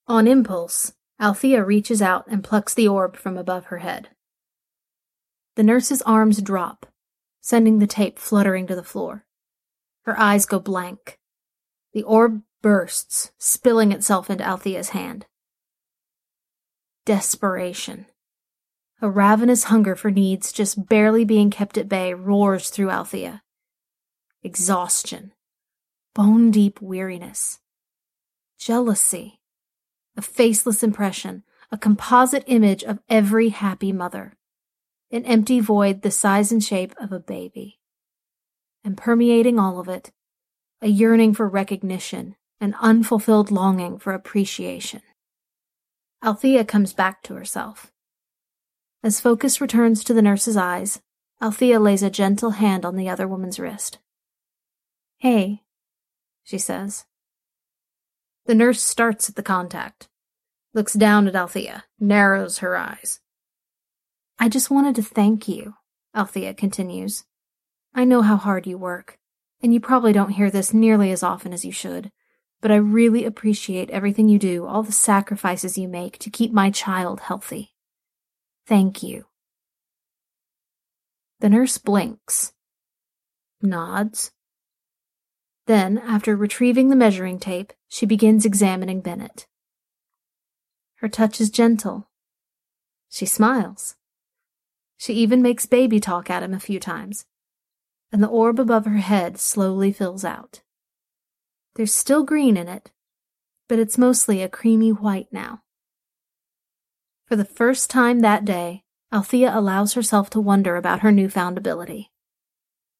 [0.07, 4.09] On impulse, Althea reaches out and plucks the orb from above her head.
[5.55, 6.85] The nurse's arms drop,
[7.41, 9.25] sending the tape fluttering to the floor.
[10.03, 11.19] Her eyes go blank.
[11.93, 15.25] The orb bursts, spilling itself into Althea's hand.
[17.05, 18.07] Desperation.
[19.01, 23.41] A ravenous hunger for needs just barely being kept at bay roars through Althea
[24.43, 25.33] exhaustion,
[26.13, 27.59] bone deep weariness,
[28.57, 29.39] jealousy,
[30.17, 34.37] a faceless impression, a composite image of every happy mother,
[35.11, 37.79] an empty void the size and shape of a baby.
[38.83, 40.11] And permeating all of it,
[40.81, 45.01] a yearning for recognition, an unfulfilled longing for appreciation.
[46.23, 47.91] Althea comes back to herself.
[49.03, 51.01] As focus returns to the nurse's eyes,
[51.41, 53.97] Althea lays a gentle hand on the other woman's wrist.
[55.17, 55.63] Hey,
[56.43, 57.05] she says.
[58.45, 60.09] The nurse starts at the contact,
[60.73, 63.19] looks down at Althea, narrows her eyes.
[64.39, 65.75] I just wanted to thank you,
[66.15, 67.25] Althea continues.
[67.93, 69.19] I know how hard you work,
[69.61, 72.11] and you probably don't hear this nearly as often as you should,
[72.61, 76.71] but I really appreciate everything you do, all the sacrifices you make to keep my
[76.71, 77.73] child healthy.
[78.65, 79.25] Thank you.
[81.39, 82.53] The nurse blinks,
[83.61, 84.31] nods,
[85.67, 89.47] then, after retrieving the measuring tape, she begins examining Bennett.
[90.95, 92.09] Her touch is gentle.
[93.09, 93.95] She smiles.
[94.97, 97.25] She even makes baby talk at him a few times,
[98.11, 100.61] and the orb above her head slowly fills out.
[101.75, 102.91] There's still green in it,
[103.67, 105.63] but it's mostly a creamy white now.
[107.25, 112.10] For the first time that day, Althea allows herself to wonder about her newfound ability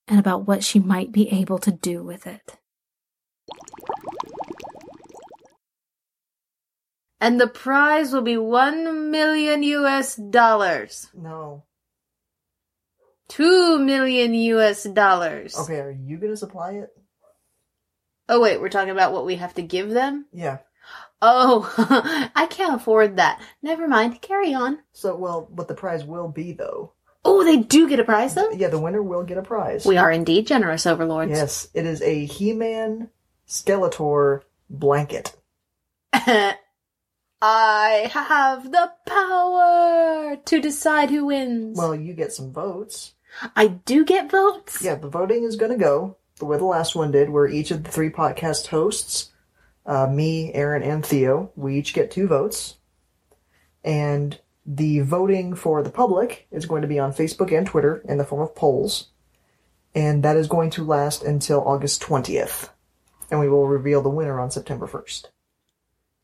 [0.07, 2.57] and about what she might be able to do with it.
[7.19, 11.07] And the prize will be one million US dollars.
[11.13, 11.65] No.
[13.29, 15.55] Two million US dollars.
[15.57, 16.89] Okay, are you gonna supply it?
[18.27, 20.25] Oh, wait, we're talking about what we have to give them?
[20.33, 20.59] Yeah.
[21.21, 21.71] Oh,
[22.35, 23.41] I can't afford that.
[23.61, 24.21] Never mind.
[24.21, 24.79] Carry on.
[24.93, 26.93] So, well, what the prize will be, though.
[27.23, 28.49] Oh, they do get a prize, though?
[28.51, 29.85] Yeah, the winner will get a prize.
[29.85, 31.31] We are indeed generous overlords.
[31.31, 33.09] Yes, it is a He-Man
[33.47, 35.35] Skeletor blanket.
[36.13, 41.77] I have the power to decide who wins.
[41.77, 43.13] Well, you get some votes.
[43.55, 44.81] I do get votes?
[44.81, 47.71] Yeah, the voting is going to go the way the last one did, where each
[47.71, 49.31] of the three podcast hosts,
[49.85, 52.75] uh, me, Erin, and Theo, we each get two votes.
[53.83, 58.17] And the voting for the public is going to be on Facebook and Twitter in
[58.17, 59.07] the form of polls.
[59.93, 62.69] And that is going to last until August 20th.
[63.29, 65.25] And we will reveal the winner on September 1st.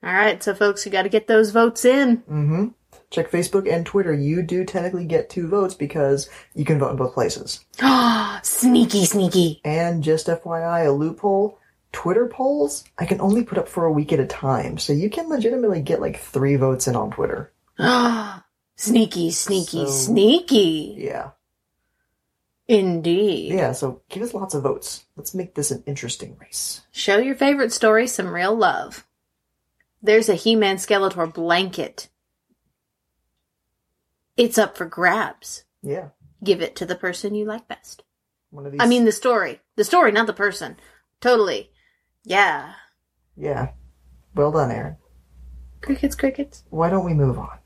[0.03, 2.17] All right, so folks, you got to get those votes in.
[2.17, 2.67] Mm-hmm.
[3.09, 4.13] Check Facebook and Twitter.
[4.13, 7.65] You do technically get two votes because you can vote in both places.
[7.81, 9.61] Ah, sneaky, sneaky.
[9.65, 11.59] And just FYI, a loophole.
[11.93, 15.09] Twitter polls, I can only put up for a week at a time, so you
[15.09, 17.51] can legitimately get like three votes in on Twitter.
[18.77, 20.95] sneaky, sneaky, So- sneaky.
[20.97, 21.31] Yeah.
[22.69, 23.53] Indeed.
[23.53, 25.05] Yeah, so give us lots of votes.
[25.15, 26.81] Let's make this an interesting race.
[26.91, 29.05] Show your favorite story some real love.
[30.01, 32.09] There's a He-Man Skeletor blanket.
[34.35, 35.63] It's up for grabs.
[35.81, 36.09] Yeah.
[36.43, 38.03] Give it to the person you like best.
[38.51, 38.81] One of these.
[38.81, 39.59] I mean the story.
[39.75, 40.75] The story, not the person.
[41.21, 41.71] Totally.
[42.23, 42.73] Yeah.
[43.35, 43.71] yeah.
[44.35, 44.97] Well done, Erin.
[45.81, 46.63] Crickets, crickets.
[46.69, 47.57] Why don't we move on?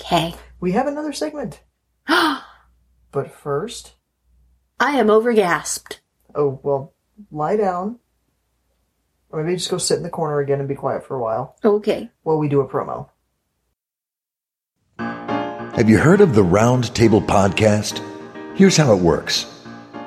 [0.00, 0.34] Okay.
[0.60, 1.60] We have another segment.
[2.06, 2.42] I
[3.12, 3.94] But first,
[4.80, 5.98] I am overgasped.
[6.34, 6.94] oh, well,
[7.30, 8.00] lie down.
[9.30, 11.56] Or maybe just go sit in the corner again and be quiet for a while
[11.64, 12.10] Okay.
[12.22, 13.08] while we do a promo.
[14.98, 18.00] Have you heard of the Roundtable Podcast?
[18.56, 19.50] Here's how it works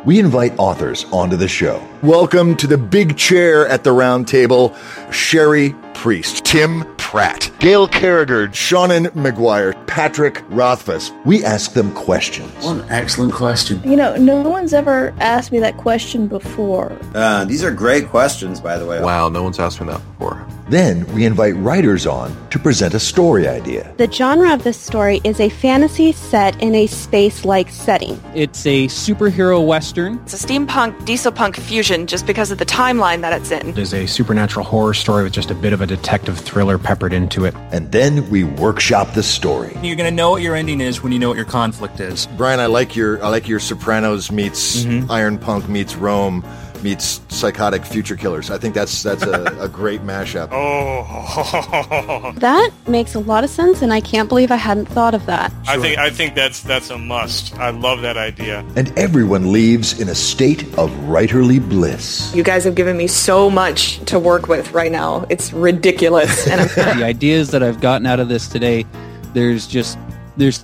[0.05, 1.85] we invite authors onto the show.
[2.01, 4.73] Welcome to the big chair at the round table,
[5.11, 11.13] Cherie Priest, Tim Pratt, Gail Carriger, Seanan McGuire, Patrick Rothfuss.
[11.23, 12.51] We ask them questions.
[12.65, 13.81] One excellent question.
[13.89, 16.99] You know, no one's ever asked me that question before.
[17.15, 19.01] Uh, these are great questions, by the way.
[19.01, 20.45] Wow, no one's asked me that before.
[20.69, 23.93] Then we invite writers on to present a story idea.
[23.95, 28.21] The genre of this story is a fantasy set in a space like setting.
[28.35, 30.19] It's a superhero western.
[30.23, 33.69] It's a steampunk diesel punk fusion just because of the timeline that it's in.
[33.69, 37.13] It is a supernatural horror story with just a bit of a detective thriller peppered
[37.13, 37.53] into it.
[37.71, 39.77] And then we workshop the story.
[39.83, 42.27] You're going to know what your ending is when you know what your conflict is.
[42.37, 45.11] Brian, I like your I like your Sopranos meets mm-hmm.
[45.11, 46.43] Iron Punk meets Rome
[46.83, 48.49] meets psychotic future killers.
[48.49, 50.49] I think that's that's a, a great mashup.
[50.59, 55.25] Oh, that makes a lot of sense, and I can't believe I hadn't thought of
[55.27, 55.51] that.
[55.51, 55.75] Sure.
[55.75, 57.57] I think I think that's that's a must.
[57.57, 58.65] I love that idea.
[58.75, 62.33] And everyone leaves in a state of writerly bliss.
[62.35, 65.25] You guys have given me so much to work with right now.
[65.29, 66.47] It's ridiculous.
[66.47, 66.69] And
[66.99, 68.85] the ideas that I've gotten out of this today,
[69.33, 69.97] there's just
[70.37, 70.63] there's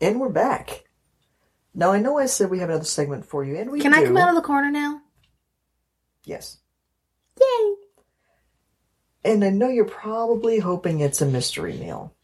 [0.00, 0.84] And we're back.
[1.74, 3.98] Now I know I said we have another segment for you, and we Can do.
[3.98, 5.02] I come out of the corner now?
[6.24, 6.58] Yes.
[7.40, 7.74] Yay!
[9.24, 12.14] And I know you're probably hoping it's a mystery meal.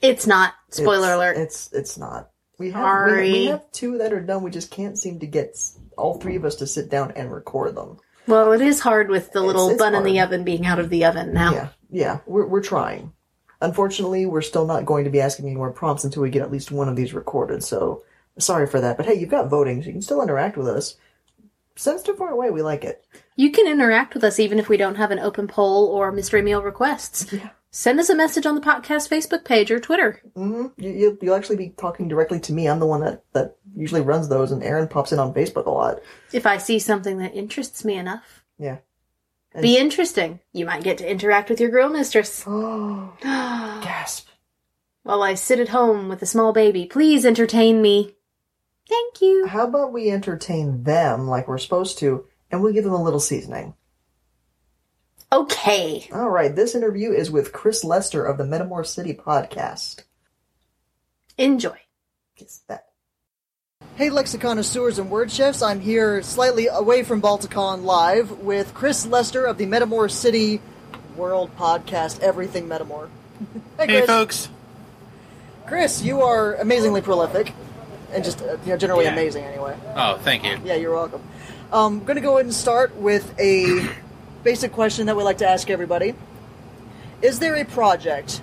[0.00, 0.54] It's not.
[0.70, 1.36] Spoiler it's, alert.
[1.36, 2.30] It's it's not.
[2.58, 4.42] We have we, we, have two that are done.
[4.42, 5.56] We just can't seem to get
[5.96, 7.98] all three of us to sit down and record them.
[8.26, 10.06] Well, it is hard with the little it's, it's bun hard.
[10.06, 11.52] in the oven being out of the oven now.
[11.52, 13.12] Yeah, yeah, we're we're trying.
[13.60, 16.52] Unfortunately, we're still not going to be asking any more prompts until we get at
[16.52, 17.64] least one of these recorded.
[17.64, 18.04] So
[18.38, 20.96] Sorry for that, but hey, you've got voting, so you can still interact with us.
[21.76, 22.50] Send us too far away.
[22.50, 23.04] We like it.
[23.36, 26.42] You can interact with us even if we don't have an open poll or mystery
[26.42, 27.32] meal requests.
[27.32, 27.50] Yeah.
[27.70, 30.22] Send us a message on the podcast Facebook page or Twitter.
[30.36, 30.82] Mm-hmm.
[30.82, 32.66] You, will actually be talking directly to me.
[32.66, 35.70] I'm the one that, that usually runs those, and Erin pops in on Facebook a
[35.70, 36.00] lot.
[36.32, 38.42] If I see something that interests me enough.
[38.58, 38.78] Yeah.
[39.52, 40.40] And be interesting.
[40.52, 42.42] You might get to interact with your girl mistress.
[42.46, 43.12] Oh.
[43.22, 44.28] gasp.
[45.02, 48.16] While I sit at home with a small baby, please entertain me.
[48.88, 49.46] Thank you.
[49.46, 53.20] How about we entertain them like we're supposed to, and we give them a little
[53.20, 53.74] seasoning?
[55.30, 56.08] Okay.
[56.12, 56.54] All right.
[56.54, 60.04] This interview is with Chris Lester of the Metamor City podcast.
[61.36, 61.78] Enjoy.
[62.38, 62.86] Yes, that.
[63.96, 65.60] Hey, lexiconnoisseurs and word chefs.
[65.60, 70.62] I'm here slightly away from Balticon live with Chris Lester of the Metamor City
[71.14, 73.08] World podcast, Everything Metamor.
[73.76, 74.00] hey, Chris.
[74.00, 74.48] hey, folks.
[75.66, 77.52] Chris, you are amazingly prolific
[78.12, 79.12] and just uh, you know generally yeah.
[79.12, 79.76] amazing anyway.
[79.94, 80.58] Oh, thank you.
[80.64, 81.22] Yeah, you're welcome.
[81.70, 83.90] I'm um, going to go ahead and start with a
[84.42, 86.14] basic question that we like to ask everybody.
[87.20, 88.40] Is there a project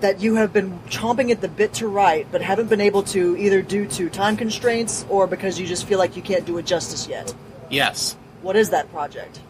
[0.00, 3.36] that you have been chomping at the bit to write, but haven't been able to
[3.36, 6.66] either due to time constraints or because you just feel like you can't do it
[6.66, 7.34] justice yet?
[7.70, 8.16] Yes.
[8.42, 9.40] What is that project?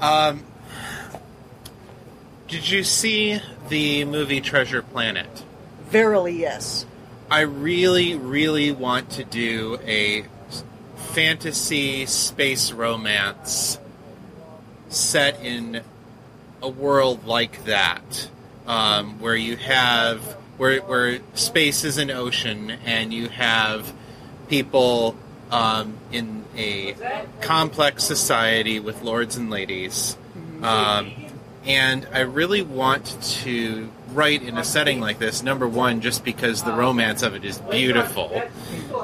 [0.00, 0.44] Um,
[2.48, 5.44] did you see the movie Treasure Planet?
[5.86, 6.86] Verily, yes.
[7.32, 10.26] I really, really want to do a
[11.14, 13.78] fantasy space romance
[14.90, 15.80] set in
[16.60, 18.28] a world like that,
[18.66, 20.20] um, where you have
[20.58, 23.94] where where space is an ocean and you have
[24.48, 25.16] people
[25.50, 26.94] um, in a
[27.40, 30.18] complex society with lords and ladies,
[30.60, 31.10] um,
[31.64, 33.06] and I really want
[33.40, 35.42] to write in a setting like this.
[35.42, 38.42] Number one, just because the romance of it is beautiful.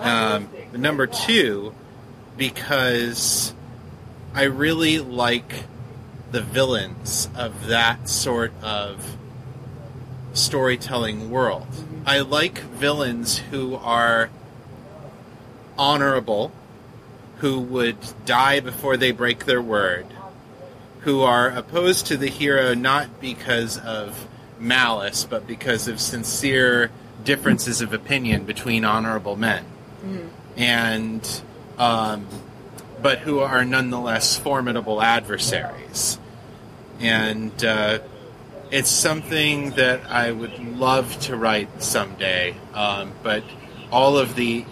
[0.00, 1.74] Um, number two,
[2.36, 3.52] because
[4.34, 5.64] I really like
[6.30, 9.16] the villains of that sort of
[10.34, 11.66] storytelling world.
[12.06, 14.30] I like villains who are
[15.76, 16.52] honorable,
[17.38, 20.06] who would die before they break their word,
[21.00, 24.27] who are opposed to the hero not because of
[24.60, 26.90] malice, but because of sincere
[27.24, 29.64] differences of opinion between honorable men,
[30.04, 30.28] mm.
[30.56, 31.42] and
[31.78, 32.26] um,
[33.00, 36.18] but who are nonetheless formidable adversaries,
[37.00, 37.98] and uh,
[38.70, 42.54] it's something that I would love to write someday.
[42.74, 43.44] Um, but
[43.90, 44.64] all of the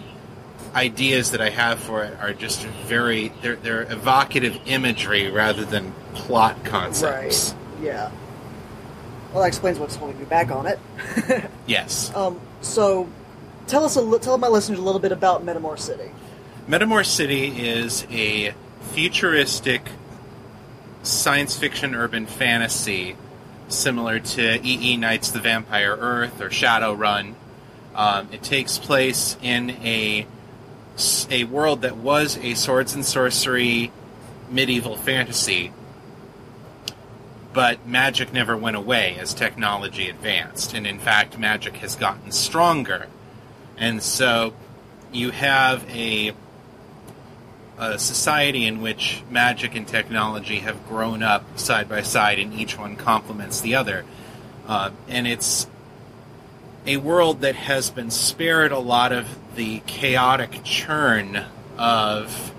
[0.75, 5.93] ideas that I have for it are just very they're, they're evocative imagery rather than
[6.13, 7.53] plot concepts.
[7.53, 7.83] Right.
[7.83, 8.11] Yeah.
[9.31, 10.79] Well, that explains what's holding you back on it.
[11.67, 12.15] yes.
[12.15, 13.07] Um, so,
[13.67, 16.11] tell us a li- tell my listeners a little bit about Metamor City.
[16.67, 18.53] Metamor City is a
[18.93, 19.81] futuristic
[21.03, 23.15] science fiction urban fantasy
[23.69, 24.93] similar to E.E.
[24.93, 24.97] E.
[24.97, 27.35] Knight's the Vampire Earth or Shadowrun.
[27.95, 30.27] Um, it takes place in a
[31.29, 33.91] a world that was a swords and sorcery
[34.49, 35.71] medieval fantasy,
[37.57, 43.07] but magic never went away as technology advanced, and in fact, magic has gotten stronger,
[43.77, 44.53] and so
[45.11, 46.33] you have a
[47.79, 52.77] a society in which magic and technology have grown up side by side, and each
[52.77, 54.05] one complements the other.
[54.67, 55.65] Uh, and it's
[56.85, 61.43] a world that has been spared a lot of the chaotic churn
[61.75, 62.53] of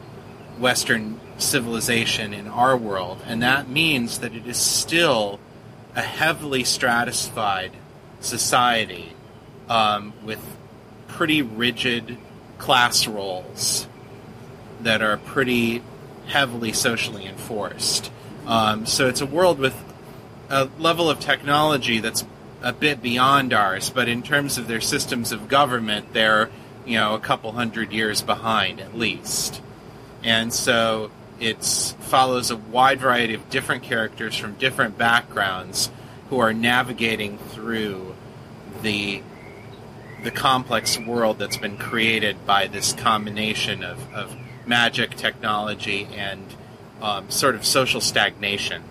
[0.58, 5.38] Western civilization in our world, and that means that it is still
[5.94, 7.72] a heavily stratified
[8.20, 9.12] society
[9.68, 10.40] um, with
[11.08, 12.18] pretty rigid
[12.58, 13.86] class roles
[14.80, 15.82] that are pretty
[16.26, 18.10] heavily socially enforced.
[18.46, 19.74] Um, so it's a world with
[20.50, 22.24] a level of technology that's
[22.62, 26.50] a bit beyond ours, but in terms of their systems of government, they're
[26.86, 29.60] you know a couple hundred years behind at least.
[30.22, 31.10] And so
[31.40, 35.90] it follows a wide variety of different characters from different backgrounds
[36.30, 38.14] who are navigating through
[38.82, 39.22] the
[40.24, 46.42] the complex world that's been created by this combination of, of magic, technology, and
[47.00, 48.82] um, sort of social stagnation.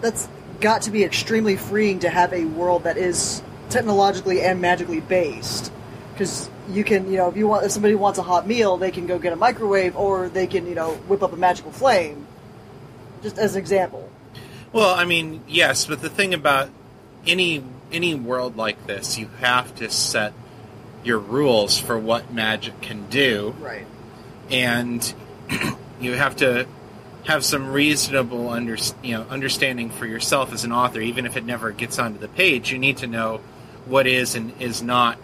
[0.00, 0.28] That's
[0.60, 5.72] got to be extremely freeing to have a world that is technologically and magically based.
[6.12, 8.90] Because you can, you know, if you want, if somebody wants a hot meal, they
[8.90, 12.26] can go get a microwave, or they can, you know, whip up a magical flame.
[13.22, 14.08] Just as an example.
[14.72, 16.70] Well, I mean, yes, but the thing about
[17.26, 20.32] any any world like this, you have to set
[21.04, 23.86] your rules for what magic can do, Right.
[24.50, 25.14] and
[26.00, 26.66] you have to
[27.24, 31.44] have some reasonable under, you know understanding for yourself as an author, even if it
[31.44, 32.72] never gets onto the page.
[32.72, 33.40] You need to know
[33.84, 35.18] what is and is not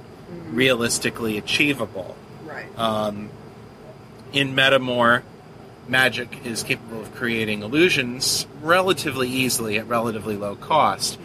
[0.50, 2.16] realistically achievable.
[2.44, 2.66] Right.
[2.78, 3.30] Um,
[4.32, 5.22] in Metamor,
[5.88, 11.18] magic is capable of creating illusions relatively easily at relatively low cost.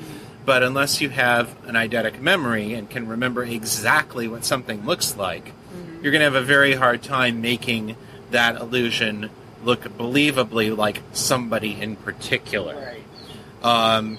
[0.46, 5.54] But unless you have an eidetic memory and can remember exactly what something looks like,
[6.02, 7.96] you're going to have a very hard time making
[8.32, 9.30] that illusion
[9.64, 12.96] look believably like somebody in particular.
[13.62, 14.18] Um,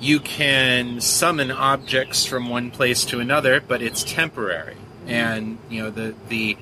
[0.00, 4.76] you can summon objects from one place to another, but it's temporary,
[5.06, 6.56] and you know the the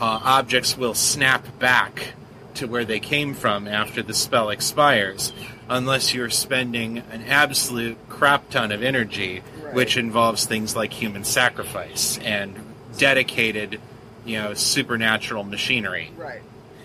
[0.00, 2.14] uh, objects will snap back
[2.54, 5.32] to where they came from after the spell expires,
[5.68, 12.18] unless you're spending an absolute crap ton of energy, which involves things like human sacrifice
[12.18, 12.54] and
[12.96, 13.80] dedicated,
[14.24, 16.10] you know, supernatural machinery.
[16.16, 16.42] Right.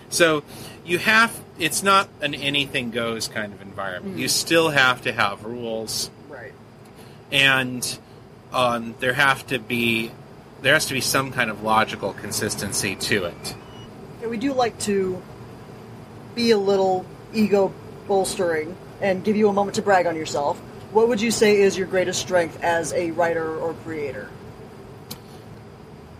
[0.08, 0.42] So
[0.84, 4.18] you have it's not an anything goes kind of environment.
[4.18, 6.52] You still have to have rules, Right.
[7.30, 7.98] and
[8.52, 10.10] um, there have to be
[10.62, 13.54] there has to be some kind of logical consistency to it.
[14.20, 15.22] Yeah, we do like to
[16.34, 17.72] be a little ego
[18.06, 20.58] bolstering and give you a moment to brag on yourself.
[20.92, 24.28] What would you say is your greatest strength as a writer or creator?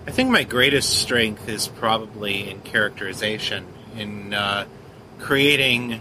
[0.07, 3.66] I think my greatest strength is probably in characterization,
[3.97, 4.64] in uh,
[5.21, 6.01] creating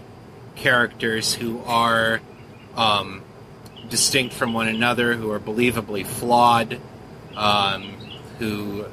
[0.56, 2.20] characters who are
[2.76, 3.22] um,
[3.88, 6.80] distinct from one another, who are believably flawed,
[7.36, 7.82] um,
[8.38, 8.86] who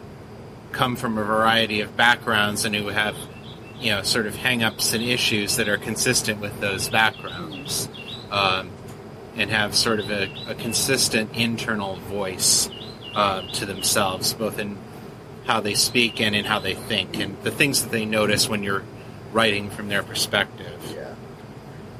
[0.71, 3.15] come from a variety of backgrounds, and who have,
[3.79, 7.89] you know, sort of hang-ups and issues that are consistent with those backgrounds,
[8.29, 8.69] um,
[9.35, 12.69] and have sort of a, a consistent internal voice
[13.15, 14.77] uh, to themselves, both in
[15.45, 18.63] how they speak and in how they think, and the things that they notice when
[18.63, 18.83] you're
[19.37, 20.81] writing from their perspective.
[20.95, 21.13] Yeah.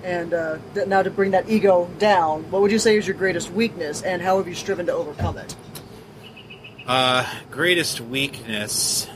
[0.03, 3.15] And uh, th- now to bring that ego down, what would you say is your
[3.15, 5.55] greatest weakness, and how have you striven to overcome it?
[6.87, 9.07] Uh, greatest weakness.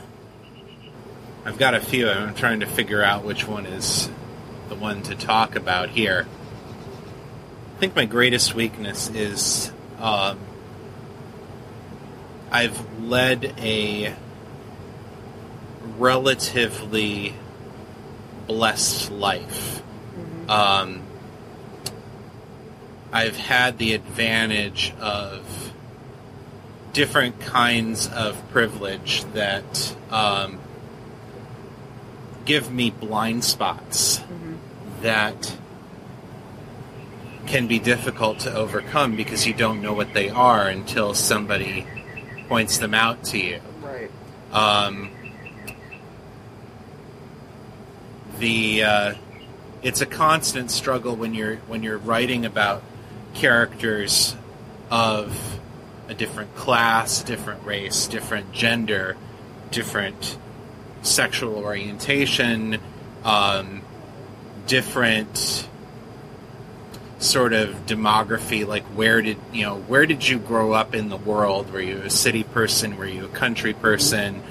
[1.44, 2.08] I've got a few.
[2.08, 4.08] I'm trying to figure out which one is
[4.68, 6.28] the one to talk about here.
[7.74, 10.38] I think my greatest weakness is um,
[12.52, 14.14] I've led a
[15.98, 17.34] relatively
[18.52, 19.82] blessed life.
[20.46, 21.02] Um,
[23.10, 25.72] I've had the advantage of
[26.92, 30.60] different kinds of privilege that um,
[32.44, 34.20] give me blind spots
[35.00, 35.56] that
[37.46, 41.86] can be difficult to overcome because you don't know what they are until somebody
[42.48, 43.60] points them out to you.
[43.82, 44.10] Right.
[44.52, 45.10] Um,
[48.38, 49.14] the uh,
[49.82, 52.82] it's a constant struggle when you're when you're writing about
[53.34, 54.36] characters
[54.90, 55.58] of
[56.08, 59.16] a different class, different race, different gender,
[59.70, 60.38] different
[61.02, 62.78] sexual orientation,
[63.24, 63.82] um,
[64.66, 65.68] different
[67.18, 71.16] sort of demography like where did you know where did you grow up in the
[71.16, 71.72] world?
[71.72, 72.96] Were you a city person?
[72.96, 74.42] Were you a country person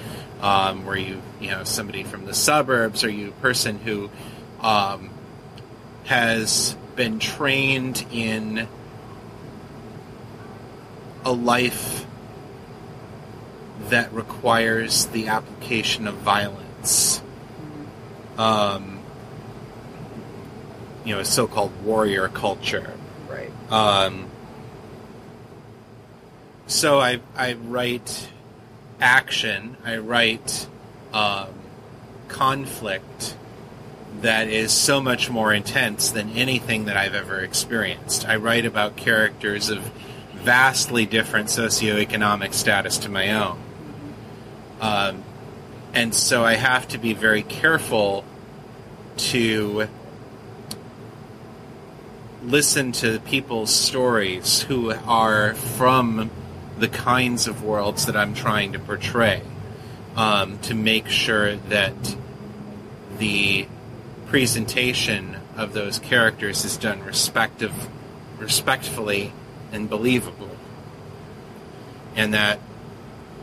[0.42, 4.10] um, were you you know somebody from the suburbs are you a person who
[4.60, 5.10] um,
[6.04, 8.68] has been trained in
[11.24, 12.04] a life
[13.88, 17.22] that requires the application of violence
[18.38, 19.00] um,
[21.04, 22.92] you know, a so-called warrior culture.
[23.28, 23.50] Right.
[23.70, 24.26] Um,
[26.66, 28.28] so I I write
[29.02, 29.76] action.
[29.84, 30.66] I write
[31.12, 31.48] um,
[32.28, 33.36] conflict
[34.20, 38.26] that is so much more intense than anything that I've ever experienced.
[38.26, 39.80] I write about characters of
[40.34, 43.58] vastly different socioeconomic status to my own.
[44.80, 45.24] Um,
[45.92, 48.24] and so I have to be very careful
[49.16, 49.88] to
[52.44, 56.30] listen to people's stories who are from
[56.82, 59.40] the kinds of worlds that I'm trying to portray
[60.16, 62.16] um, to make sure that
[63.18, 63.68] the
[64.26, 67.72] presentation of those characters is done respective,
[68.36, 69.32] respectfully
[69.70, 70.56] and believably.
[72.16, 72.58] And that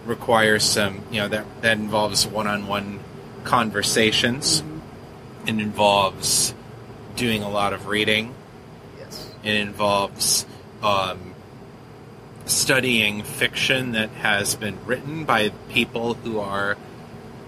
[0.06, 3.00] requires some, you know, that, that involves one on one
[3.46, 4.62] conversations.
[5.48, 6.54] It involves
[7.16, 8.36] doing a lot of reading.
[8.98, 9.34] Yes.
[9.46, 10.46] It involves
[10.84, 11.29] um,
[12.50, 16.78] studying fiction that has been written by people who are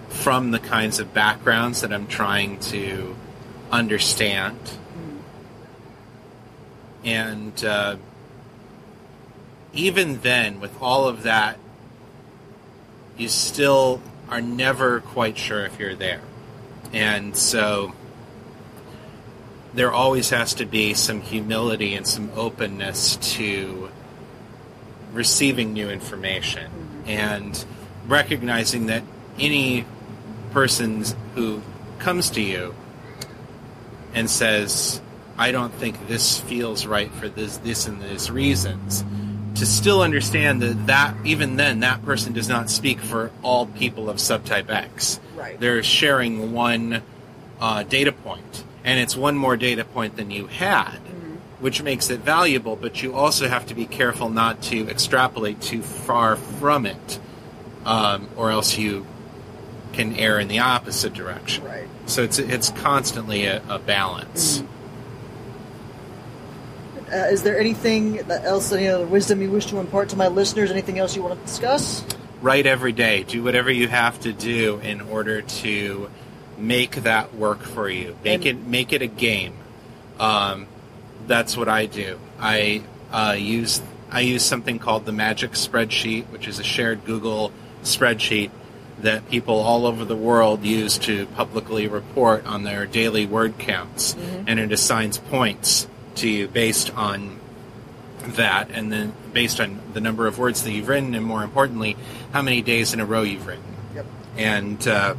[0.10, 3.16] from the kinds of backgrounds that I'm trying to
[3.72, 4.58] understand.
[7.04, 7.98] And uh,
[9.74, 11.58] even then, with all of that,
[13.18, 16.22] you still are never quite sure if you're there.
[16.94, 17.94] And so
[19.74, 23.91] there always has to be some humility and some openness to
[25.14, 26.72] receiving new information
[27.06, 27.66] and
[28.08, 29.04] recognizing that
[29.40, 29.86] any
[30.52, 31.04] person
[31.36, 31.62] who
[32.00, 32.76] comes to you
[34.14, 35.02] and says,
[35.38, 39.04] I don't think this feels right for this, this and this reasons,
[39.56, 44.10] to still understand that, that even then that person does not speak for all people
[44.10, 45.20] of subtype X.
[45.36, 45.60] Right.
[45.60, 47.02] They're sharing one
[47.60, 51.00] uh, data point, and it's one more data point than you had,
[51.62, 52.76] which makes it valuable.
[52.76, 57.20] But you also have to be careful not to extrapolate too far from it,
[57.86, 59.06] um, or else you
[59.94, 61.64] can err in the opposite direction.
[61.64, 61.88] Right.
[62.06, 64.64] So it's it's constantly a, a balance.
[67.12, 70.72] Uh, is there anything else, any other wisdom you wish to impart to my listeners?
[70.72, 72.06] Anything else you want to discuss?
[72.42, 73.24] write every day.
[73.24, 76.10] Do whatever you have to do in order to
[76.58, 78.18] make that work for you.
[78.24, 79.54] Make it make it a game.
[80.20, 80.68] Um,
[81.28, 82.20] that's what I do.
[82.40, 87.52] I uh, use I use something called the Magic Spreadsheet, which is a shared Google
[87.84, 88.52] spreadsheet
[89.00, 94.16] that people all over the world use to publicly report on their daily word counts,
[94.46, 97.40] and it assigns points to you based on
[98.22, 101.96] that, and then based on the number of words that you've written, and more importantly,
[102.34, 103.64] how many days in a row you've written.
[103.96, 104.06] Yep.
[104.38, 105.16] And uh,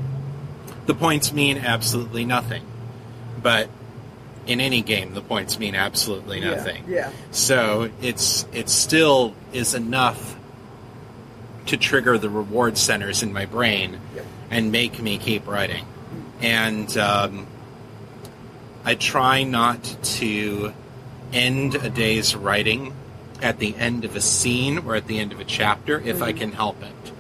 [0.87, 2.63] the points mean absolutely nothing,
[3.43, 3.69] but
[4.47, 6.85] in any game, the points mean absolutely nothing.
[6.89, 7.11] yeah.
[7.31, 10.37] So it's it still is enough
[11.67, 14.01] to trigger the reward centers in my brain
[14.51, 15.87] and make me keep writing.
[16.41, 17.47] And um,
[18.85, 19.83] I try not
[20.19, 20.73] to
[21.33, 22.93] end a day's writing
[23.41, 26.33] at the end of a scene or at the end of a chapter if I
[26.33, 26.37] Mhm.
[26.39, 27.13] can help it.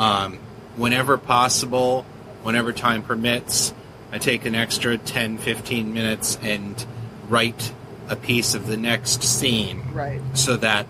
[0.00, 0.38] Um,
[0.76, 2.06] whenever possible,
[2.44, 3.74] whenever time permits,
[4.12, 6.84] I take an extra 10, 15 minutes and
[7.28, 7.72] write
[8.08, 10.20] a piece of the next scene Right.
[10.34, 10.86] so that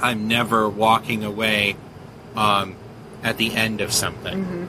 [0.00, 1.76] I'm never walking away
[2.36, 2.76] um,
[3.22, 4.44] at the end of something.
[4.44, 4.64] Mm-hmm.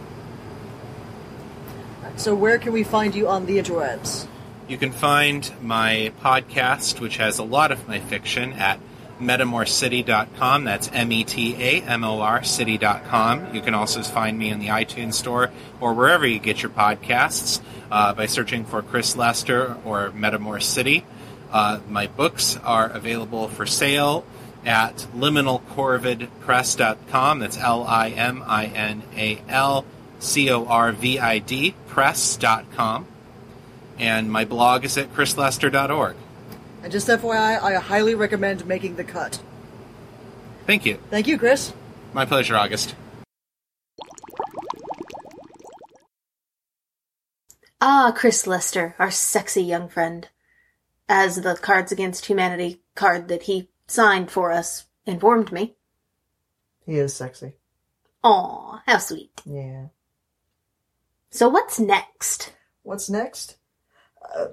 [2.18, 4.28] So, where can we find you on the interwebs?
[4.68, 8.80] You can find my podcast, which has a lot of my fiction, at
[9.20, 10.64] metamorcity.com.
[10.64, 13.54] That's M E T A M O R city.com.
[13.54, 15.50] You can also find me in the iTunes store
[15.80, 17.62] or wherever you get your podcasts
[17.92, 21.06] uh, by searching for Chris Lester or Metamor City.
[21.52, 24.26] Uh, my books are available for sale
[24.66, 27.40] at liminalcorvidpress.com.
[27.40, 29.86] That's L I M I N A L
[30.20, 33.08] C O R V I D press.com.
[33.98, 36.16] And my blog is at chrislester.org.
[36.84, 39.42] And just FYI, I highly recommend making the cut.
[40.66, 41.00] Thank you.
[41.10, 41.74] Thank you, Chris.
[42.14, 42.96] My pleasure, August.
[47.82, 50.28] Ah, Chris Lester, our sexy young friend.
[51.08, 55.76] As the Cards Against Humanity card that he signed for us informed me.
[56.86, 57.54] He is sexy.
[58.24, 59.32] Aw, how sweet.
[59.46, 59.88] Yeah.
[61.32, 62.54] So what's next?
[62.84, 63.58] What's next?
[64.36, 64.48] Uh,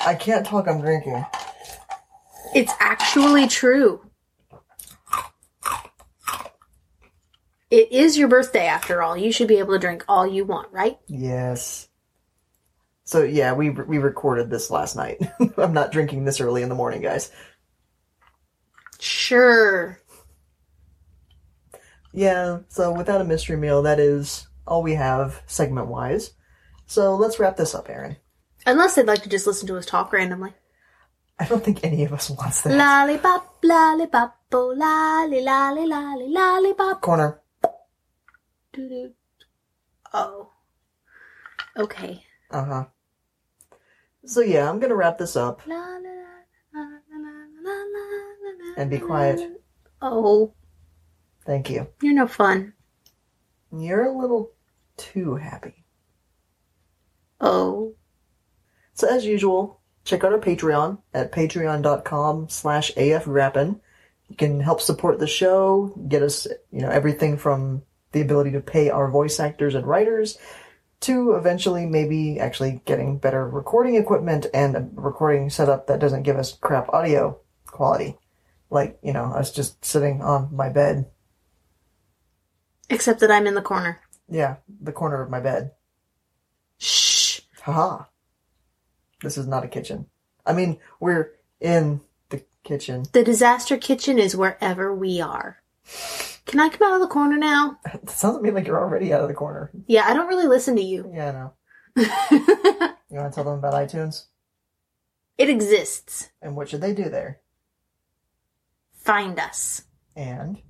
[0.00, 0.66] I can't talk.
[0.66, 1.24] I'm drinking.
[2.54, 4.00] It's actually true.
[7.70, 9.16] It is your birthday after all.
[9.16, 10.98] You should be able to drink all you want, right?
[11.06, 11.88] Yes.
[13.04, 15.20] So yeah, we we recorded this last night.
[15.56, 17.30] I'm not drinking this early in the morning, guys.
[18.98, 20.00] Sure.
[22.12, 22.60] Yeah.
[22.68, 26.32] So without a mystery meal, that is all we have segment wise.
[26.86, 28.16] So let's wrap this up, Erin.
[28.66, 30.52] Unless they'd like to just listen to us talk randomly.
[31.38, 32.74] I don't think any of us wants that.
[32.76, 37.00] Lollipop, lollipop, oh, lolly, lolly, lolly, lollipop.
[37.00, 37.40] Corner.
[38.72, 39.12] Doo-doo.
[40.12, 40.50] Oh.
[41.76, 42.22] Okay.
[42.50, 42.84] Uh huh.
[44.26, 45.62] So yeah, I'm gonna wrap this up
[48.76, 49.40] and be quiet.
[50.02, 50.52] Oh,
[51.46, 51.88] Thank you.
[52.02, 52.74] you're no fun.
[53.72, 54.52] You're a little
[54.96, 55.84] too happy.
[57.40, 57.94] Oh.
[59.00, 63.80] So as usual, check out our Patreon at patreon.com slash afgrappin.
[64.28, 67.80] You can help support the show, get us, you know, everything from
[68.12, 70.36] the ability to pay our voice actors and writers
[71.00, 76.36] to eventually maybe actually getting better recording equipment and a recording setup that doesn't give
[76.36, 78.18] us crap audio quality.
[78.68, 81.06] Like, you know, us just sitting on my bed.
[82.90, 84.02] Except that I'm in the corner.
[84.28, 85.70] Yeah, the corner of my bed.
[86.76, 87.40] Shh.
[87.62, 88.04] Haha.
[89.22, 90.06] This is not a kitchen.
[90.46, 92.00] I mean, we're in
[92.30, 93.04] the kitchen.
[93.12, 95.62] The disaster kitchen is wherever we are.
[96.46, 97.78] Can I come out of the corner now?
[97.94, 99.70] It sounds to me like you're already out of the corner.
[99.86, 101.10] Yeah, I don't really listen to you.
[101.14, 101.52] Yeah, I know.
[103.10, 104.24] you want to tell them about iTunes?
[105.38, 106.30] It exists.
[106.42, 107.40] And what should they do there?
[108.94, 109.84] Find us.
[110.16, 110.60] And?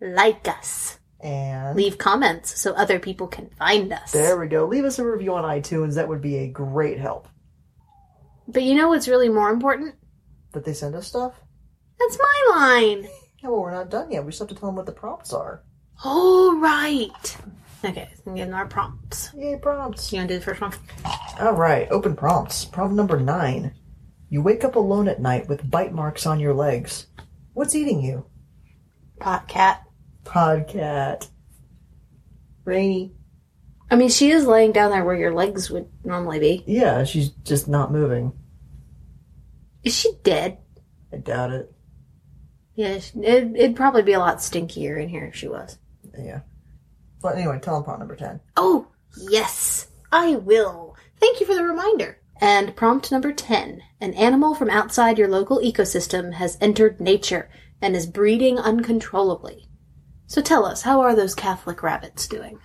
[0.00, 0.98] Like us.
[1.20, 1.76] And?
[1.76, 4.12] Leave comments so other people can find us.
[4.12, 4.66] There we go.
[4.66, 5.94] Leave us a review on iTunes.
[5.94, 7.28] That would be a great help.
[8.48, 9.94] But you know what's really more important?
[10.52, 11.34] That they send us stuff?
[11.98, 13.04] That's my line.
[13.42, 14.24] Yeah, well, we're not done yet.
[14.24, 15.62] We still have to tell them what the prompts are.
[16.04, 17.36] All right.
[17.84, 19.30] Okay, I'm getting our prompts.
[19.34, 20.12] Yay, prompts.
[20.12, 20.72] You want to do the first one?
[21.40, 22.64] All right, open prompts.
[22.64, 23.74] Prompt number nine.
[24.28, 27.06] You wake up alone at night with bite marks on your legs.
[27.54, 28.26] What's eating you?
[29.20, 29.78] Podcat.
[30.24, 31.28] Podcat.
[32.64, 33.14] Rainy.
[33.92, 36.64] I mean, she is laying down there where your legs would normally be.
[36.66, 38.32] Yeah, she's just not moving.
[39.84, 40.56] Is she dead?
[41.12, 41.70] I doubt it.
[42.74, 45.76] Yeah, it, it'd probably be a lot stinkier in here if she was.
[46.18, 46.40] Yeah.
[47.20, 48.40] But anyway, tell prompt number 10.
[48.56, 48.88] Oh,
[49.28, 50.96] yes, I will.
[51.20, 52.18] Thank you for the reminder.
[52.40, 57.50] And prompt number 10 An animal from outside your local ecosystem has entered nature
[57.82, 59.68] and is breeding uncontrollably.
[60.28, 62.58] So tell us, how are those Catholic rabbits doing?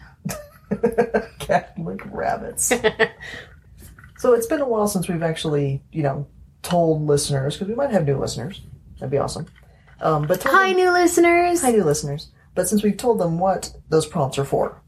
[1.40, 2.66] Catholic rabbits.
[4.18, 6.28] so it's been a while since we've actually, you know,
[6.62, 8.62] told listeners, because we might have new listeners.
[9.00, 9.48] That'd be awesome.
[10.02, 11.62] Um, but Hi, them- new listeners.
[11.62, 12.32] Hi, new listeners.
[12.56, 14.82] But since we've told them what those prompts are for,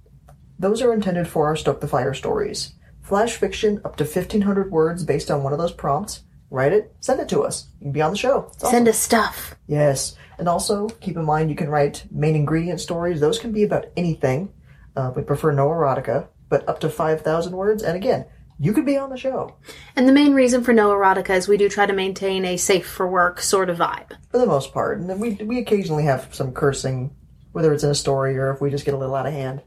[0.57, 2.73] those are intended for our Stoke the Fire stories.
[3.01, 6.23] Flash fiction up to 1,500 words based on one of those prompts.
[6.51, 7.67] Write it, send it to us.
[7.79, 8.45] You can be on the show.
[8.55, 8.69] Awesome.
[8.71, 9.55] Send us stuff.
[9.67, 10.15] Yes.
[10.39, 13.19] And also, keep in mind you can write main ingredient stories.
[13.19, 14.51] Those can be about anything.
[14.95, 17.83] Uh, we prefer no erotica, but up to 5,000 words.
[17.83, 18.25] And again,
[18.59, 19.55] you could be on the show
[19.95, 22.87] And the main reason for no erotica is we do try to maintain a safe
[22.87, 24.11] for work sort of vibe.
[24.29, 24.99] for the most part.
[24.99, 27.15] And then we, we occasionally have some cursing,
[27.53, 29.61] whether it's in a story or if we just get a little out of hand.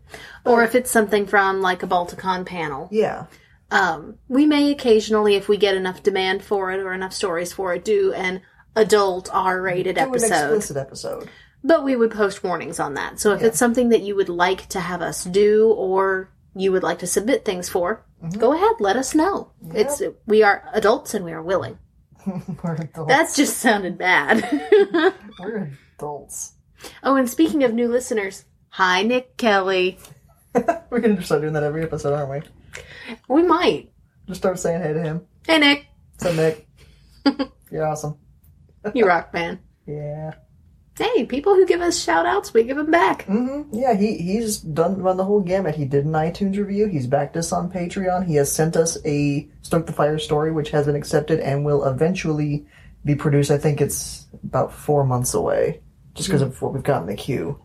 [0.45, 2.89] Or if it's something from like a Balticon panel.
[2.93, 3.27] Yeah.
[3.71, 7.73] Um, we may occasionally, if we get enough demand for it or enough stories for
[7.73, 8.43] it, do an
[8.77, 11.31] adult R-rated Do an explicit episode.
[11.65, 13.21] But we would post warnings on that.
[13.21, 13.49] So if Yeah.
[13.49, 17.07] it's something that you would like to have us do or you would like to
[17.07, 18.39] submit things for, Mm-hmm.
[18.39, 19.51] go ahead, let us know.
[19.75, 21.79] It's we are adults and we are willing.
[22.63, 23.09] We're adults.
[23.09, 24.49] That just sounded bad.
[25.41, 26.53] We're adults.
[27.03, 29.99] oh, and speaking of new listeners, hi Nick Kelly.
[30.55, 33.15] We're going to start doing that every episode, aren't we?
[33.35, 33.91] We might.
[34.29, 35.23] Just start saying hey to him.
[35.47, 35.87] Hey Nick.
[36.19, 36.69] So, Nick,
[37.73, 38.19] you're awesome.
[38.95, 39.59] You rock, man.
[39.87, 40.35] Yeah.
[41.03, 43.27] Hey, people who give us shout outs, we give them back.
[43.27, 43.77] Mm-hmm.
[43.77, 45.75] Yeah, he he's done run the whole gamut.
[45.75, 46.87] He did an iTunes review.
[46.87, 48.27] He's backed us on Patreon.
[48.27, 51.85] He has sent us a Stoke the Fire story, which has been accepted and will
[51.85, 52.67] eventually
[53.05, 53.51] be produced.
[53.51, 55.81] I think it's about four months away,
[56.15, 57.61] just because of what we've got in the queue.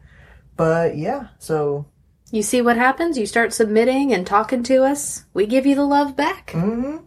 [0.56, 1.86] But yeah, so
[2.32, 3.18] You see what happens?
[3.18, 6.52] You start submitting and talking to us, we give you the love back.
[6.52, 7.06] Mm-hmm.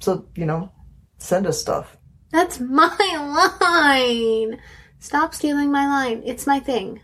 [0.00, 0.70] so you know,
[1.18, 1.96] send us stuff.
[2.30, 2.96] That's my
[3.60, 4.60] line.
[4.98, 6.22] Stop stealing my line.
[6.24, 7.00] It's my thing.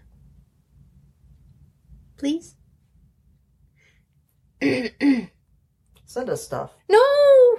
[2.17, 2.55] Please?
[4.61, 6.73] Send us stuff.
[6.89, 7.59] No!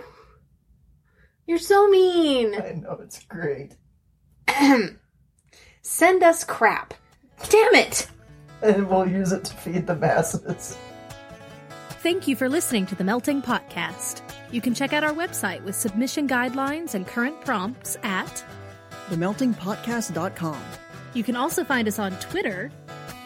[1.47, 2.55] You're so mean.
[2.55, 3.75] I know it's great.
[5.81, 6.93] Send us crap.
[7.49, 8.07] Damn it!
[8.61, 10.77] And we'll use it to feed the masses.
[12.01, 14.21] Thank you for listening to the Melting Potcast.
[14.51, 18.43] You can check out our website with submission guidelines and current prompts at
[19.09, 20.61] themeltingpotcast.com.
[21.13, 22.71] You can also find us on Twitter,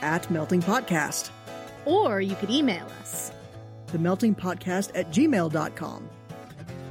[0.02, 1.30] At meltingpotcast.
[1.86, 3.32] Or you could email us.
[3.88, 6.10] themeltingpotcast Melting Potcast at gmail.com.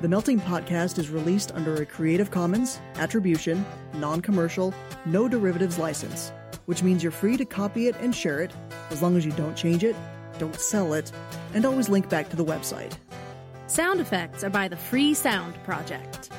[0.00, 3.64] The Melting Potcast is released under a Creative Commons, Attribution,
[3.94, 4.72] Non Commercial,
[5.06, 6.30] No Derivatives license,
[6.66, 8.52] which means you're free to copy it and share it
[8.90, 9.96] as long as you don't change it,
[10.38, 11.10] don't sell it,
[11.54, 12.96] and always link back to the website.
[13.68, 16.30] Sound effects are by the Free Sound Project.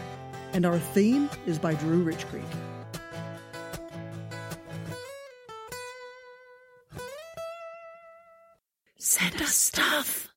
[0.53, 2.43] And our theme is by Drew Rich Creek.
[8.97, 10.28] Send us stuff.